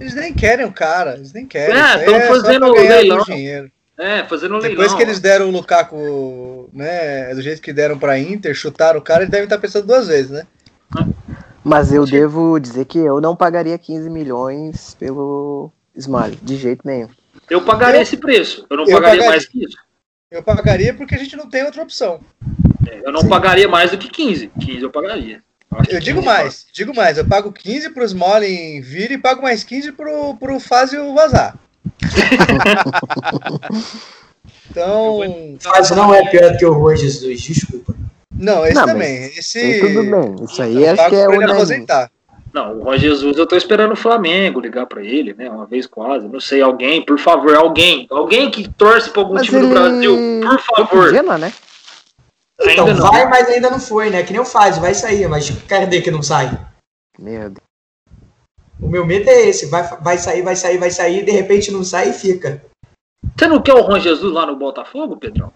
[0.00, 1.74] Eles nem querem o cara, eles nem querem.
[1.76, 3.24] É, estão é fazendo leilão.
[3.24, 3.70] Dinheiro.
[4.00, 8.18] É, fazendo um Depois que eles deram o Lukaku, né, do jeito que deram pra
[8.18, 10.46] Inter, chutaram o cara, eles devem estar pensando duas vezes, né?
[11.62, 17.10] Mas eu devo dizer que eu não pagaria 15 milhões pelo Smiley, de jeito nenhum.
[17.50, 19.76] Eu pagaria eu, esse preço, eu não eu pagaria, pagaria, mais que isso.
[20.30, 22.20] Eu pagaria porque a gente não tem outra opção.
[22.88, 23.28] É, eu não Sim.
[23.28, 24.50] pagaria mais do que 15.
[24.58, 25.42] 15 eu pagaria.
[25.70, 29.62] Eu, eu digo mais, digo mais, eu pago 15 pro Smalling vir e pago mais
[29.62, 31.58] 15 pro, pro Fázio vazar.
[34.70, 35.20] Então.
[35.66, 37.94] Mas não é pior do que o Rui Jesus, desculpa.
[38.32, 39.26] Não, esse não, também.
[39.26, 39.80] Esse...
[39.80, 41.50] Tudo bem, isso aí acho que é o.
[41.50, 42.10] aposentar.
[42.52, 45.48] Não, o Jorge Jesus eu tô esperando o Flamengo ligar para ele, né?
[45.48, 46.26] Uma vez quase.
[46.26, 48.06] Não sei, alguém, por favor, alguém.
[48.10, 49.68] Alguém que torce para algum mas time ele...
[49.68, 51.04] do Brasil, por favor.
[51.06, 51.52] Podia, né?
[52.60, 53.30] Então ainda vai, não.
[53.30, 54.22] mas ainda não foi, né?
[54.22, 56.50] Que nem o Faz, vai sair, mas cadê que não sai?
[57.18, 57.69] Meu Deus.
[58.82, 61.84] O meu medo é esse, vai, vai sair, vai sair, vai sair, de repente não
[61.84, 62.62] sai e fica.
[63.36, 65.52] Você não quer o Ron Jesus lá no Botafogo, Pedrão?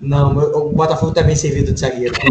[0.00, 2.14] Não, o Botafogo também tá servido de zagueiro.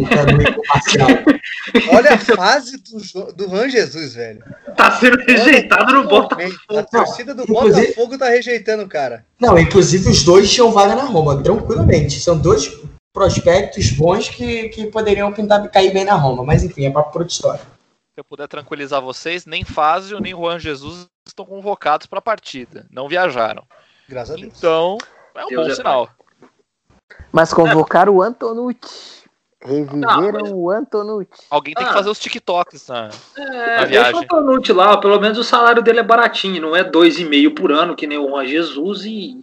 [1.93, 4.43] Olha a fase do, do Ron Jesus, velho.
[4.75, 6.51] Tá sendo rejeitado no Botafogo.
[6.71, 9.23] A torcida do Botafogo tá rejeitando o cara.
[9.39, 12.19] Não, inclusive os dois tinham vaga na Roma, tranquilamente.
[12.19, 12.75] São dois
[13.13, 16.43] prospectos bons que, que poderiam pintar cair bem na Roma.
[16.43, 17.78] Mas enfim, é papo por outra história
[18.19, 22.85] eu puder tranquilizar vocês, nem Fázio nem Juan Jesus estão convocados para a partida.
[22.91, 23.63] Não viajaram.
[24.07, 24.53] Graças a Deus.
[24.57, 24.97] Então,
[25.35, 26.09] é um Deus bom é sinal.
[27.31, 28.15] Mas convocaram é.
[28.17, 29.19] o Antonucci.
[29.61, 30.51] Reviveram mas...
[30.51, 31.45] o Antonucci.
[31.49, 31.89] Alguém tem ah.
[31.89, 34.15] que fazer os TikToks na, é, na viagem.
[34.15, 37.53] o Antonucci lá, pelo menos o salário dele é baratinho, não é dois e meio
[37.53, 39.39] por ano, que nem o Juan Jesus e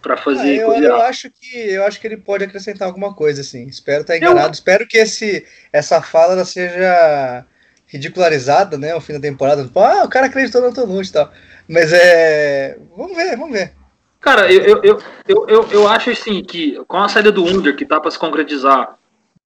[0.00, 3.42] para fazer ah, eu, eu, acho que eu acho que ele pode acrescentar alguma coisa
[3.42, 4.52] assim espero estar enganado eu...
[4.52, 7.44] espero que esse essa fala seja
[7.90, 9.68] ridicularizada, né, ao fim da temporada.
[9.74, 11.30] Ah, o cara acreditou no Antonucci e tal.
[11.68, 12.78] Mas é.
[12.96, 13.72] Vamos ver, vamos ver.
[14.20, 17.86] Cara, eu, eu, eu, eu, eu acho assim que com a saída do Under, que
[17.86, 18.96] tá para se concretizar,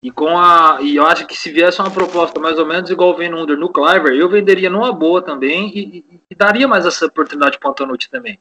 [0.02, 0.78] e com a.
[0.80, 3.56] E eu acho que se viesse uma proposta mais ou menos igual vem no Under
[3.56, 7.68] no Cliver, eu venderia numa boa também e, e, e daria mais essa oportunidade para
[7.68, 8.38] o Antonucci também.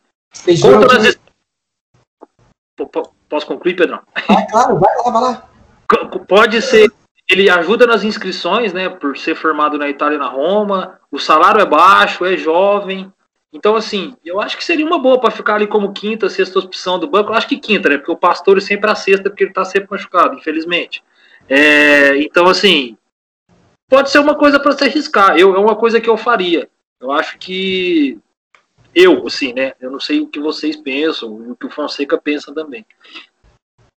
[3.29, 3.99] Posso concluir, Pedrão?
[4.15, 5.49] Ah, claro, vai lá, vai lá.
[6.27, 6.91] Pode ser
[7.31, 8.89] ele ajuda nas inscrições, né?
[8.89, 10.99] Por ser formado na Itália e na Roma.
[11.09, 13.11] O salário é baixo, é jovem.
[13.53, 16.99] Então, assim, eu acho que seria uma boa para ficar ali como quinta, sexta opção
[16.99, 17.31] do banco.
[17.31, 17.97] Eu acho que quinta, né?
[17.97, 21.01] Porque o Pastor sempre a sexta, porque ele tá sempre machucado, infelizmente.
[21.47, 22.97] É, então, assim,
[23.89, 25.37] pode ser uma coisa para se arriscar.
[25.37, 26.69] Eu, é uma coisa que eu faria.
[26.99, 28.19] Eu acho que
[28.93, 29.71] eu, assim, né?
[29.79, 32.85] Eu não sei o que vocês pensam, o que o Fonseca pensa também.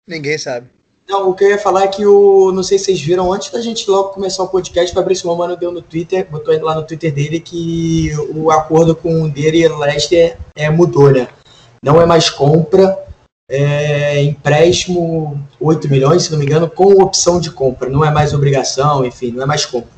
[0.06, 0.81] Ninguém sabe.
[1.08, 2.52] Não, o que eu ia falar é que o.
[2.52, 5.58] Não sei se vocês viram, antes da gente logo começar o podcast, o Fabrício Romano
[5.58, 9.68] deu no Twitter, botou lá no Twitter dele que o acordo com o dele e
[9.68, 11.28] Leicester é, mudou, né?
[11.84, 12.98] Não é mais compra,
[13.50, 17.90] é empréstimo 8 milhões, se não me engano, com opção de compra.
[17.90, 19.90] Não é mais obrigação, enfim, não é mais compra.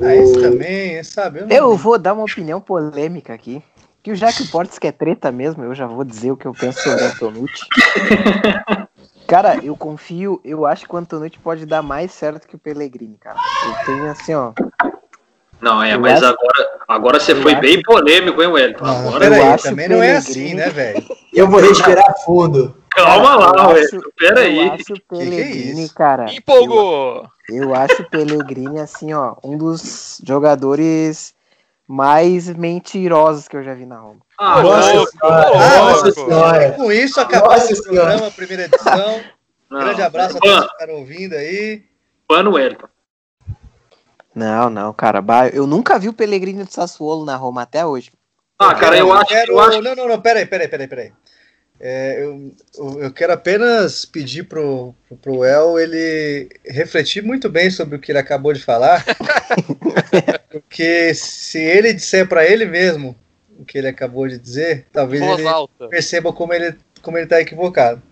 [0.00, 1.40] Ah, isso também, sabe?
[1.40, 3.62] Eu, eu vou dar uma opinião polêmica aqui.
[4.02, 6.52] Que já que o Portes quer treta mesmo, eu já vou dizer o que eu
[6.52, 7.64] penso sobre o Antonucci.
[9.32, 13.16] Cara, eu confio, eu acho que o Antonucci pode dar mais certo que o Pellegrini,
[13.18, 13.38] cara.
[13.64, 14.52] Eu tenho assim, ó.
[15.58, 16.26] Não, é, eu mas acho...
[16.26, 18.84] agora, agora você foi bem polêmico, hein, Wellington?
[18.84, 21.02] Agora peraí, também não é assim, né, velho?
[21.32, 22.76] Eu vou respirar fundo.
[22.90, 24.66] Calma lá, Wellington, peraí.
[24.66, 26.30] Eu acho o Pellegrini, que que é cara.
[26.30, 27.26] Empolgou!
[27.48, 31.34] Eu, eu acho o Pellegrini, assim, ó, um dos jogadores
[31.88, 34.20] mais mentirosos que eu já vi na Roma.
[34.44, 36.72] Ah, nossa, louco, nossa senhora.
[36.72, 39.20] Com isso, acabamos o programa, primeira edição.
[39.70, 39.78] Não.
[39.78, 41.84] Grande abraço a todos que estão ouvindo aí.
[42.26, 42.88] Pano Wellington.
[44.34, 45.22] Não, não, cara.
[45.52, 48.10] Eu nunca vi o Pellegrini do Sassuolo na Roma até hoje.
[48.58, 49.52] Ah, cara, eu, eu acho, quero...
[49.52, 49.80] eu acho.
[49.80, 51.12] Não, não, não, peraí, peraí, peraí, peraí.
[51.78, 52.52] É, eu,
[52.98, 58.18] eu quero apenas pedir pro, pro El ele refletir muito bem sobre o que ele
[58.18, 59.04] acabou de falar.
[60.50, 63.16] porque se ele disser para ele mesmo
[63.58, 65.88] o que ele acabou de dizer, talvez Voz ele alta.
[65.88, 68.02] perceba como ele, como ele tá equivocado.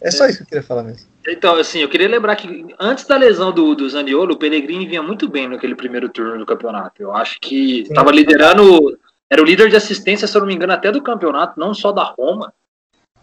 [0.00, 1.08] É só isso que eu queria falar mesmo.
[1.26, 5.02] Então, assim, eu queria lembrar que antes da lesão do, do Zaniolo, o Pellegrini vinha
[5.02, 7.02] muito bem naquele primeiro turno do campeonato.
[7.02, 8.98] Eu acho que estava liderando,
[9.30, 11.90] era o líder de assistência, se eu não me engano, até do campeonato, não só
[11.90, 12.52] da Roma.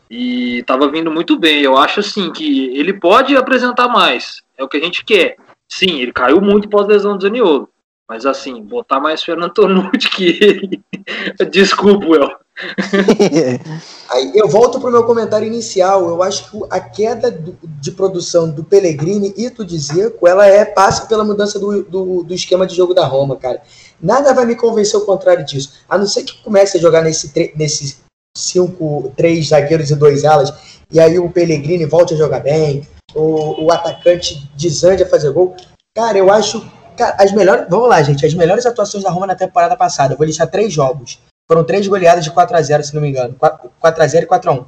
[0.10, 1.62] E estava vindo muito bem.
[1.62, 4.42] Eu acho, assim, que ele pode apresentar mais.
[4.58, 5.38] É o que a gente quer.
[5.70, 7.70] Sim, ele caiu muito pós-lesão do Zaniolo.
[8.12, 10.82] Mas, assim, botar mais Fernando Tonucci que ele.
[11.50, 12.30] Desculpa, El.
[14.12, 16.10] Aí eu volto para o meu comentário inicial.
[16.10, 21.06] Eu acho que a queda de produção do Pellegrini e do Dzeko, ela é passa
[21.06, 23.62] pela mudança do, do, do, esquema de jogo da Roma, cara.
[24.02, 25.76] Nada vai me convencer o contrário disso.
[25.88, 27.96] A não ser que comece a jogar nesse, nesse
[28.38, 30.54] cinco, três zagueiros e dois alas,
[30.92, 32.86] e aí o Pellegrini volte a jogar bem,
[33.16, 35.56] o, o atacante desande a fazer gol.
[35.96, 36.62] Cara, eu acho.
[36.98, 37.66] Cara, as melhores.
[37.70, 38.26] Vamos lá, gente.
[38.26, 40.14] As melhores atuações da Roma na temporada passada.
[40.14, 41.20] Eu vou listar três jogos.
[41.50, 43.36] Foram três goleadas de 4 a 0 se não me engano.
[43.36, 44.66] 4 a 0 e 4 a 1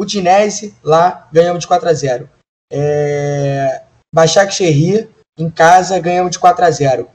[0.00, 2.30] O Dinese, lá, ganhamos de 4 a 0
[2.72, 3.82] é...
[4.14, 5.08] Baixak Cherry,
[5.38, 7.10] em casa, ganhamos de 4 a 0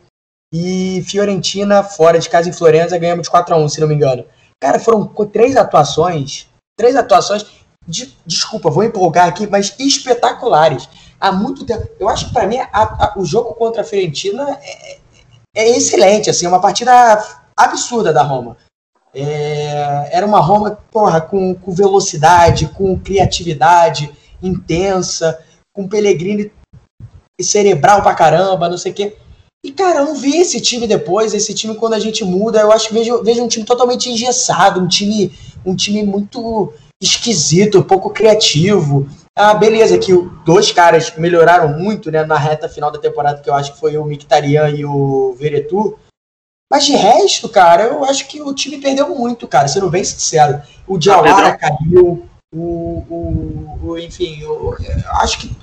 [0.53, 3.95] E Fiorentina, fora de casa, em Florença, ganhamos de 4 a 1 se não me
[3.95, 4.26] engano.
[4.61, 6.47] Cara, foram três atuações,
[6.78, 7.45] três atuações,
[7.88, 10.88] de, desculpa, vou empolgar aqui, mas espetaculares.
[11.24, 11.88] Há muito tempo.
[11.97, 14.97] Eu acho que para mim a, a, o jogo contra a Fiorentina é,
[15.55, 16.91] é excelente, assim, é uma partida
[17.55, 18.57] absurda da Roma.
[19.15, 24.11] É, era uma Roma porra, com, com velocidade, com criatividade
[24.41, 25.39] intensa,
[25.74, 26.51] com Pellegrini
[27.41, 29.15] cerebral pra caramba, não sei o quê.
[29.65, 31.34] E, cara, eu não vi esse time depois.
[31.34, 34.82] Esse time, quando a gente muda, eu acho que vejo, vejo um time totalmente engessado,
[34.82, 35.32] um time,
[35.65, 39.07] um time muito esquisito, pouco criativo.
[39.36, 40.11] Ah, beleza, que
[40.45, 43.97] dois caras melhoraram muito né, na reta final da temporada, que eu acho que foi
[43.97, 45.97] o Mictarian e o Veretu.
[46.71, 50.61] Mas de resto, cara, eu acho que o time perdeu muito, cara, sendo bem sincero.
[50.88, 54.75] O Diawara ah, caiu, o, o, o, enfim, eu,
[55.21, 55.55] acho que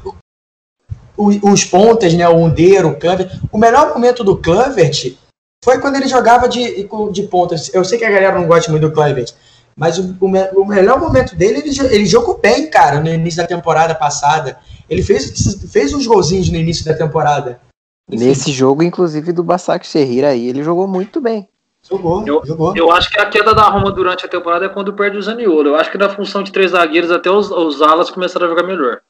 [1.17, 3.41] os pontas, né, o Undeiro, o Clavert.
[3.53, 5.17] O melhor momento do Clavert
[5.65, 7.73] foi quando ele jogava de, de pontas.
[7.73, 9.33] Eu sei que a galera não gosta muito do Clavert,
[9.81, 10.27] mas o, o,
[10.61, 14.59] o, melhor momento dele, ele, ele jogou bem, cara, no início da temporada passada.
[14.91, 17.59] Ele fez, fez uns golzinhos no início da temporada.
[18.07, 21.49] Nesse jogo, inclusive, do Basak Serrira aí, ele jogou muito bem.
[21.89, 22.77] Jogou, eu, jogou.
[22.77, 25.69] Eu acho que a queda da Roma durante a temporada é quando perde o Zaniolo.
[25.69, 28.65] Eu acho que na função de três zagueiros, até os, os alas começaram a jogar
[28.65, 29.01] melhor.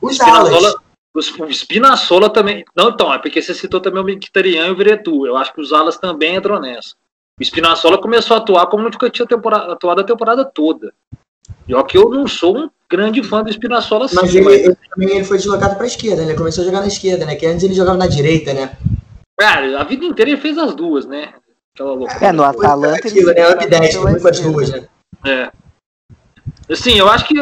[0.00, 0.74] Os alas.
[1.14, 1.20] O
[1.52, 2.64] Spinazzola também.
[2.74, 5.26] Não, então, é porque você citou também o Mkhitaryan e o Veretu.
[5.26, 6.94] Eu acho que os alas também entram nessa.
[7.38, 10.92] O Spinazzola começou a atuar como nunca tinha temporada, atuado a temporada toda.
[11.66, 14.16] E ó que eu não sou um grande fã do Spinazzola assim.
[14.16, 14.54] Mas ele, mas...
[14.60, 17.34] ele também ele foi deslocado para a esquerda, ele começou a jogar na esquerda, né?
[17.34, 18.76] Que antes ele jogava na direita, né?
[19.38, 21.34] Cara, a vida inteira ele fez as duas, né?
[21.74, 22.24] Aquela loucura.
[22.24, 23.42] É, no Atalanta ele né?
[23.42, 24.88] Ambidestro, muito para as duas, né?
[25.26, 25.50] É.
[26.70, 27.36] Assim, eu acho que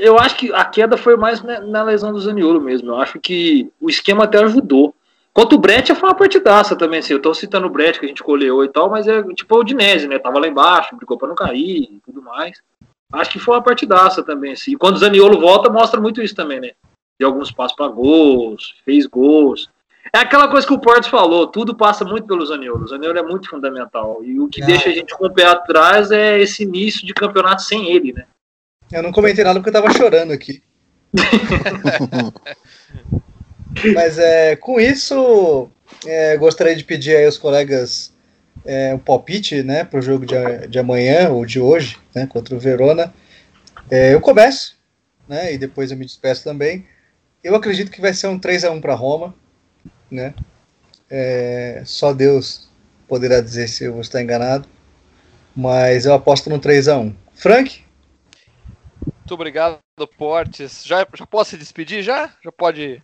[0.00, 2.90] eu acho que a queda foi mais na, na lesão do Zaniolo mesmo.
[2.90, 4.94] Eu acho que o esquema até ajudou.
[5.34, 7.14] Quanto o Brett foi uma partidaça também, assim.
[7.14, 9.60] Eu tô citando o Brett que a gente colheu e tal, mas é tipo o
[9.60, 10.18] Udinese, né?
[10.18, 12.60] Tava lá embaixo, brigou pra não cair e tudo mais.
[13.12, 14.72] Acho que foi uma partidaça também, assim.
[14.72, 16.70] E quando o Zaniolo volta, mostra muito isso também, né?
[17.22, 19.70] deu alguns passos para gols, fez gols.
[20.12, 22.84] É aquela coisa que o Porto falou, tudo passa muito pelo Zaniolo.
[22.84, 24.22] O Zaniolo é muito fundamental.
[24.24, 24.66] E o que é.
[24.66, 28.24] deixa a gente com o pé atrás é esse início de campeonato sem ele, né?
[28.90, 30.62] Eu não comentei nada porque eu tava chorando aqui.
[33.94, 35.70] Mas é, com isso,
[36.06, 38.12] é, gostaria de pedir aí aos colegas
[38.64, 42.60] é, palpite né, para o jogo de, de amanhã ou de hoje, né, contra o
[42.60, 43.12] Verona.
[43.90, 44.76] É, eu começo,
[45.28, 46.86] né, e depois eu me despeço também.
[47.42, 49.34] Eu acredito que vai ser um 3 a 1 para Roma,
[50.10, 50.32] né?
[51.10, 52.70] É, só Deus
[53.08, 54.68] poderá dizer se eu vou estar enganado,
[55.54, 57.14] mas eu aposto no 3 a 1.
[57.34, 57.84] Frank?
[59.04, 59.78] Muito obrigado,
[60.16, 60.84] Portes.
[60.84, 62.32] Já, já posso se despedir já?
[62.42, 63.02] Já pode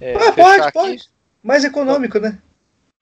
[0.00, 0.72] é, ah, pode, aqui?
[0.72, 1.10] pode.
[1.42, 2.38] Mais econômico, né?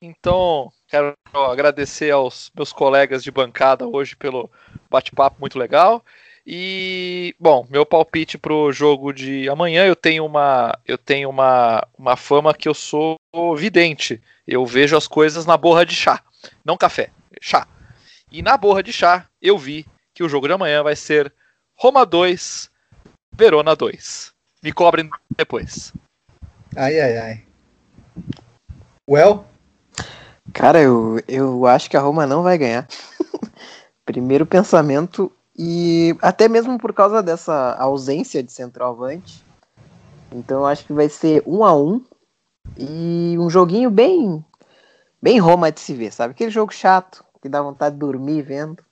[0.00, 4.50] Então, quero agradecer aos meus colegas de bancada hoje pelo
[4.90, 6.04] bate-papo muito legal.
[6.46, 12.16] E, bom, meu palpite pro jogo de amanhã, eu tenho uma eu tenho uma, uma
[12.16, 13.16] fama que eu sou
[13.56, 14.20] vidente.
[14.46, 16.22] Eu vejo as coisas na borra de chá,
[16.62, 17.66] não café, chá.
[18.30, 21.32] E na borra de chá, eu vi que o jogo de amanhã vai ser
[21.76, 22.70] Roma 2,
[23.32, 24.34] Verona 2.
[24.62, 25.94] Me cobrem depois.
[26.76, 27.42] Ai, ai, ai.
[29.08, 29.44] Well?
[30.52, 32.86] Cara, eu, eu acho que a Roma não vai ganhar.
[34.04, 39.44] Primeiro pensamento, e até mesmo por causa dessa ausência de centroavante.
[40.32, 42.04] Então eu acho que vai ser um a um
[42.76, 44.44] e um joguinho bem
[45.22, 46.32] bem Roma de se ver, sabe?
[46.32, 48.82] Aquele jogo chato que dá vontade de dormir vendo.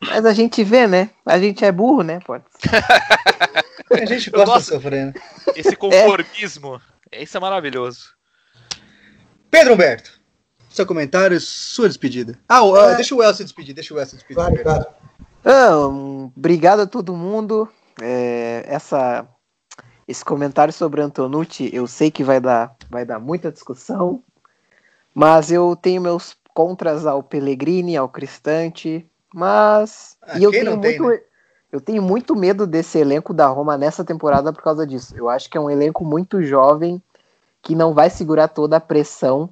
[0.00, 1.10] Mas a gente vê, né?
[1.24, 2.20] A gente é burro, né?
[2.24, 2.44] Pode.
[3.90, 5.14] a gente gosta de sofrer, né?
[5.56, 6.76] Esse conformismo.
[6.76, 6.95] É.
[7.12, 8.14] Isso é maravilhoso.
[9.50, 10.20] Pedro Humberto,
[10.68, 12.38] seu comentário, sua despedida.
[12.48, 12.94] Ah, uh, é.
[12.96, 14.36] deixa o Elcio despedir, deixa o Elcio despedir.
[14.36, 14.86] Claro, claro.
[15.44, 17.68] Ah, um, obrigado a todo mundo.
[18.02, 19.26] É, essa,
[20.06, 24.22] esse comentário sobre Antonucci, eu sei que vai dar, vai dar muita discussão,
[25.14, 30.82] mas eu tenho meus contras ao Pellegrini, ao Cristante, mas ah, e eu tenho muito,
[30.82, 31.20] tem, né?
[31.72, 35.14] Eu tenho muito medo desse elenco da Roma nessa temporada por causa disso.
[35.16, 37.02] Eu acho que é um elenco muito jovem
[37.62, 39.50] que não vai segurar toda a pressão.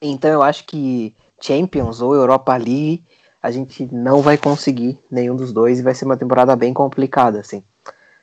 [0.00, 3.04] Então eu acho que Champions ou Europa League
[3.40, 7.40] a gente não vai conseguir nenhum dos dois e vai ser uma temporada bem complicada,
[7.40, 7.62] assim.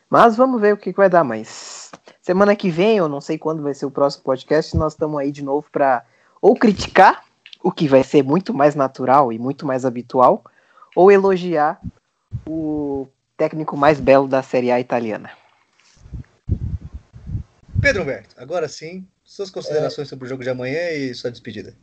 [0.09, 1.23] Mas vamos ver o que, que vai dar.
[1.23, 5.19] Mas semana que vem, eu não sei quando vai ser o próximo podcast, nós estamos
[5.19, 6.03] aí de novo para
[6.41, 7.23] ou criticar,
[7.63, 10.43] o que vai ser muito mais natural e muito mais habitual,
[10.95, 11.79] ou elogiar
[12.47, 13.07] o
[13.42, 15.32] técnico mais belo da Série A italiana.
[17.82, 20.10] Pedro Humberto, agora sim, suas considerações é...
[20.10, 21.74] sobre o jogo de amanhã e sua despedida.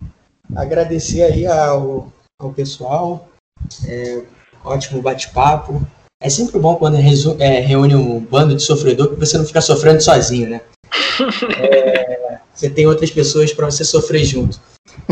[0.55, 3.29] Agradecer aí ao, ao pessoal,
[3.89, 4.23] é,
[4.65, 5.85] ótimo bate-papo.
[6.23, 10.01] É sempre bom quando é, reúne um bando de sofredor que você não fica sofrendo
[10.01, 10.61] sozinho, né?
[11.59, 14.61] É, você tem outras pessoas para você sofrer junto.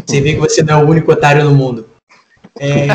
[0.07, 1.91] Você vê que você não é o único otário no mundo.
[2.57, 2.87] É,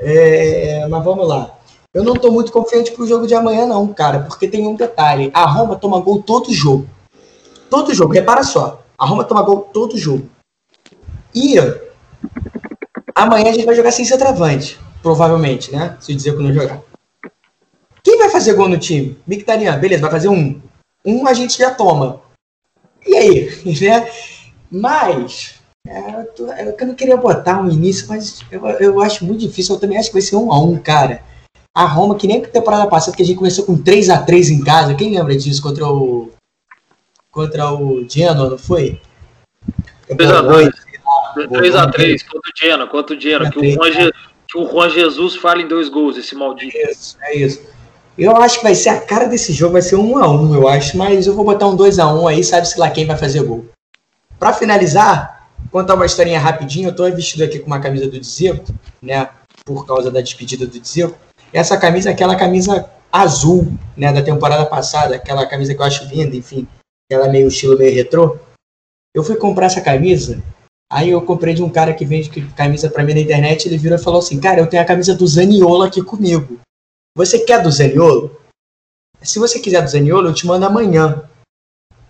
[0.80, 1.55] é, mas vamos lá.
[1.96, 5.30] Eu não estou muito confiante pro jogo de amanhã, não, cara, porque tem um detalhe.
[5.32, 6.86] A Roma toma gol todo jogo.
[7.70, 8.84] Todo jogo, repara só.
[8.98, 10.28] A Roma toma gol todo jogo.
[11.34, 11.54] E
[13.14, 15.96] amanhã a gente vai jogar sem centroavante, provavelmente, né?
[15.98, 16.82] Se dizer que não jogar.
[18.04, 19.18] Quem vai fazer gol no time?
[19.26, 20.60] Mictarian, beleza, vai fazer um.
[21.02, 22.20] Um a gente já toma.
[23.06, 23.62] E aí?
[23.80, 24.10] Né?
[24.70, 25.54] Mas.
[25.88, 29.76] É, eu, tô, eu não queria botar um início, mas eu, eu acho muito difícil.
[29.76, 31.24] Eu também acho que vai ser um a um, cara.
[31.76, 34.48] A Roma, que nem a temporada passada, que a gente começou com 3 a 3
[34.48, 34.94] em casa.
[34.94, 36.30] Quem lembra disso contra o
[37.30, 38.98] contra o Genoa, não foi?
[40.08, 40.70] 3x2.
[41.36, 43.50] 3x3 contra o Genoa, contra o Genoa.
[43.50, 44.12] Que o, Juan Je,
[44.48, 46.74] que o Juan Jesus fala em dois gols, esse maldito.
[46.78, 47.60] Isso, é isso.
[48.16, 51.26] Eu acho que vai ser a cara desse jogo, vai ser 1x1, eu acho, mas
[51.26, 53.66] eu vou botar um 2x1 aí, sabe-se lá quem vai fazer gol.
[54.38, 58.64] Para finalizar, contar uma historinha rapidinho, eu tô vestido aqui com uma camisa do Dzeko,
[59.02, 59.28] né,
[59.62, 61.25] por causa da despedida do Dzeko.
[61.56, 66.04] Essa camisa é aquela camisa azul, né, da temporada passada, aquela camisa que eu acho
[66.04, 66.68] linda, enfim
[67.10, 68.38] ela é meio estilo meio retrô.
[69.14, 70.42] Eu fui comprar essa camisa,
[70.90, 73.98] aí eu comprei de um cara que vende camisa para mim na internet, ele virou
[73.98, 76.60] e falou assim, cara, eu tenho a camisa do Zaniolo aqui comigo.
[77.16, 78.38] Você quer do Zaniolo?
[79.22, 81.22] Se você quiser do Zaniolo, eu te mando amanhã.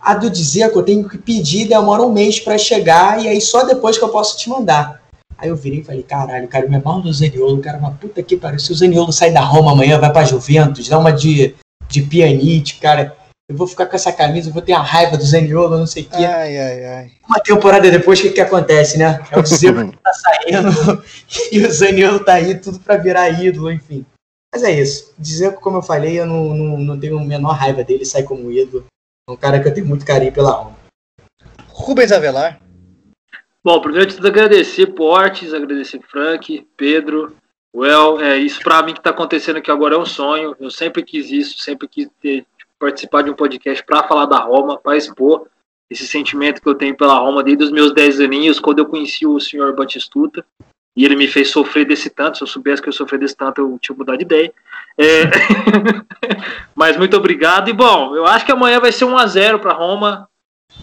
[0.00, 3.64] A do que eu tenho que pedir, demora um mês para chegar, e aí só
[3.64, 5.02] depois que eu posso te mandar.
[5.38, 8.36] Aí eu virei e falei, caralho, cara, me mal do Zaniolo, cara, uma puta que
[8.36, 8.58] pariu.
[8.58, 11.54] Se o Zaniolo sai da Roma amanhã, vai pra Juventus, dá uma de,
[11.88, 13.16] de pianite, cara
[13.48, 16.02] eu vou ficar com essa camisa, eu vou ter a raiva do Zaniolo, não sei
[16.02, 16.24] o quê.
[16.24, 17.12] Ai, ai, ai.
[17.28, 19.24] Uma temporada depois, o que, que acontece, né?
[19.30, 21.04] É o Zebo que tá saindo
[21.52, 24.04] e o Zaniolo tá aí, tudo pra virar ídolo, enfim.
[24.52, 25.14] Mas é isso.
[25.16, 28.24] Dizer que, como eu falei, eu não, não, não tenho a menor raiva dele, sai
[28.24, 28.84] como ídolo.
[29.28, 30.76] É um cara que eu tenho muito carinho pela alma.
[31.68, 32.58] Rubens Avelar.
[33.66, 37.34] Bom, primeiro de tudo agradecer Portes, agradecer Frank, Pedro,
[37.74, 40.54] Well, é, isso para mim que está acontecendo aqui agora é um sonho.
[40.60, 42.46] Eu sempre quis isso, sempre quis ter,
[42.78, 45.48] participar de um podcast para falar da Roma, para expor
[45.90, 49.26] esse sentimento que eu tenho pela Roma desde os meus 10 aninhos, quando eu conheci
[49.26, 50.46] o senhor Batistuta,
[50.96, 52.38] e ele me fez sofrer desse tanto.
[52.38, 54.54] Se eu soubesse que eu sofri desse tanto, eu tinha mudado de ideia.
[54.96, 55.24] É...
[56.72, 57.68] Mas muito obrigado.
[57.68, 60.28] E bom, eu acho que amanhã vai ser 1 a 0 para Roma.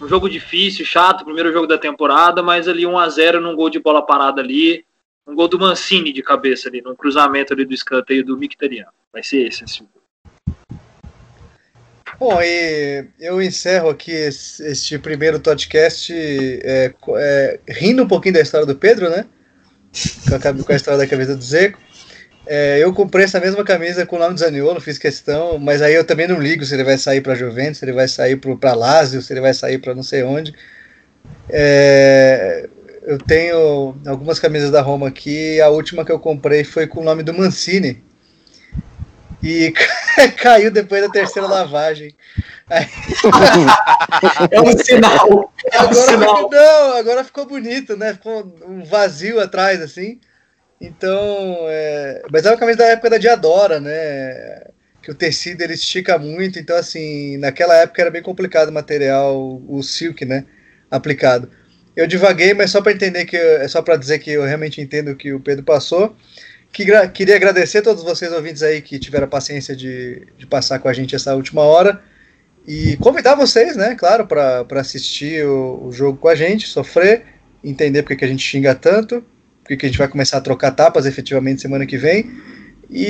[0.02, 3.70] Um jogo difícil, chato, primeiro jogo da temporada, mas ali 1 a 0 num gol
[3.70, 4.86] de bola parada ali.
[5.26, 8.88] Um gol do Mancini de cabeça ali, num cruzamento ali do escanteio do Mkhitaryan.
[9.12, 9.84] Vai ser esse, esse
[12.20, 18.42] Bom, e eu encerro aqui esse, este primeiro podcast é, é, rindo um pouquinho da
[18.42, 19.26] história do Pedro, né?
[20.66, 21.80] Com a, história da camisa do Zeco.
[22.46, 25.94] É, eu comprei essa mesma camisa com o nome do Zaniolo, fiz questão, mas aí
[25.94, 28.74] eu também não ligo se ele vai sair para Juventus, se ele vai sair para
[28.74, 30.54] Lazio, se ele vai sair para não sei onde.
[31.50, 32.68] É,
[33.04, 37.04] eu tenho algumas camisas da Roma aqui, a última que eu comprei foi com o
[37.04, 38.04] nome do Mancini.
[39.42, 39.74] E
[40.42, 42.16] caiu depois da terceira lavagem.
[44.52, 45.54] é um sinal.
[45.70, 46.50] É um agora, sinal.
[46.50, 48.14] Não, agora ficou bonito, né?
[48.14, 50.20] Ficou um vazio atrás, assim.
[50.80, 52.24] Então, é...
[52.32, 54.68] mas é uma camisa da época da Diadora, né?
[55.02, 59.62] Que o tecido ele estica muito, então assim, naquela época era bem complicado o material,
[59.68, 60.46] o silk, né?
[60.90, 61.50] Aplicado.
[61.96, 65.12] Eu divaguei, mas só para entender que é só para dizer que eu realmente entendo
[65.12, 66.16] o que o Pedro passou.
[66.72, 70.80] Que, queria agradecer a todos vocês ouvintes aí que tiveram a paciência de, de passar
[70.80, 72.02] com a gente essa última hora
[72.66, 77.26] e convidar vocês, né, claro, para assistir o, o, jogo com a gente, sofrer,
[77.64, 79.24] entender porque que a gente xinga tanto,
[79.64, 82.30] porque que a gente vai começar a trocar tapas efetivamente semana que vem.
[82.90, 83.08] E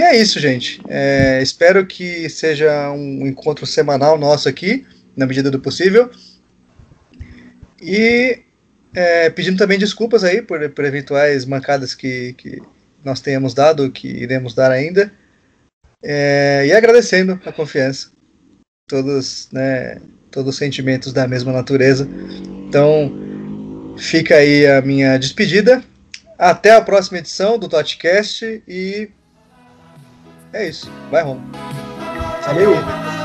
[0.00, 0.80] é isso, gente.
[0.86, 4.86] É, espero que seja um encontro semanal nosso aqui,
[5.16, 6.10] na medida do possível.
[7.82, 8.38] E
[8.94, 12.62] é, pedindo também desculpas aí por, por eventuais mancadas que, que
[13.04, 15.12] nós tenhamos dado, que iremos dar ainda.
[16.02, 18.10] É, e agradecendo a confiança.
[18.88, 20.00] Todos, né,
[20.30, 22.08] todos os sentimentos da mesma natureza.
[22.68, 23.10] Então,
[23.96, 25.82] fica aí a minha despedida.
[26.38, 29.10] Até a próxima edição do Totcast e
[30.52, 30.90] é isso.
[31.10, 31.40] Vai, Rom.
[32.46, 33.23] Valeu!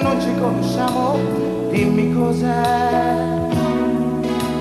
[0.00, 1.18] Non ci conosciamo,
[1.70, 3.40] dimmi cos'è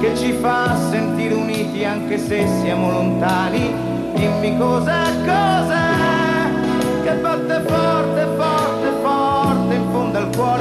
[0.02, 3.72] che ci fa sentire uniti anche se siamo lontani,
[4.16, 6.02] dimmi cos'è, cos'è
[7.04, 10.52] che batte forte, forte, forte in fondo al cuore.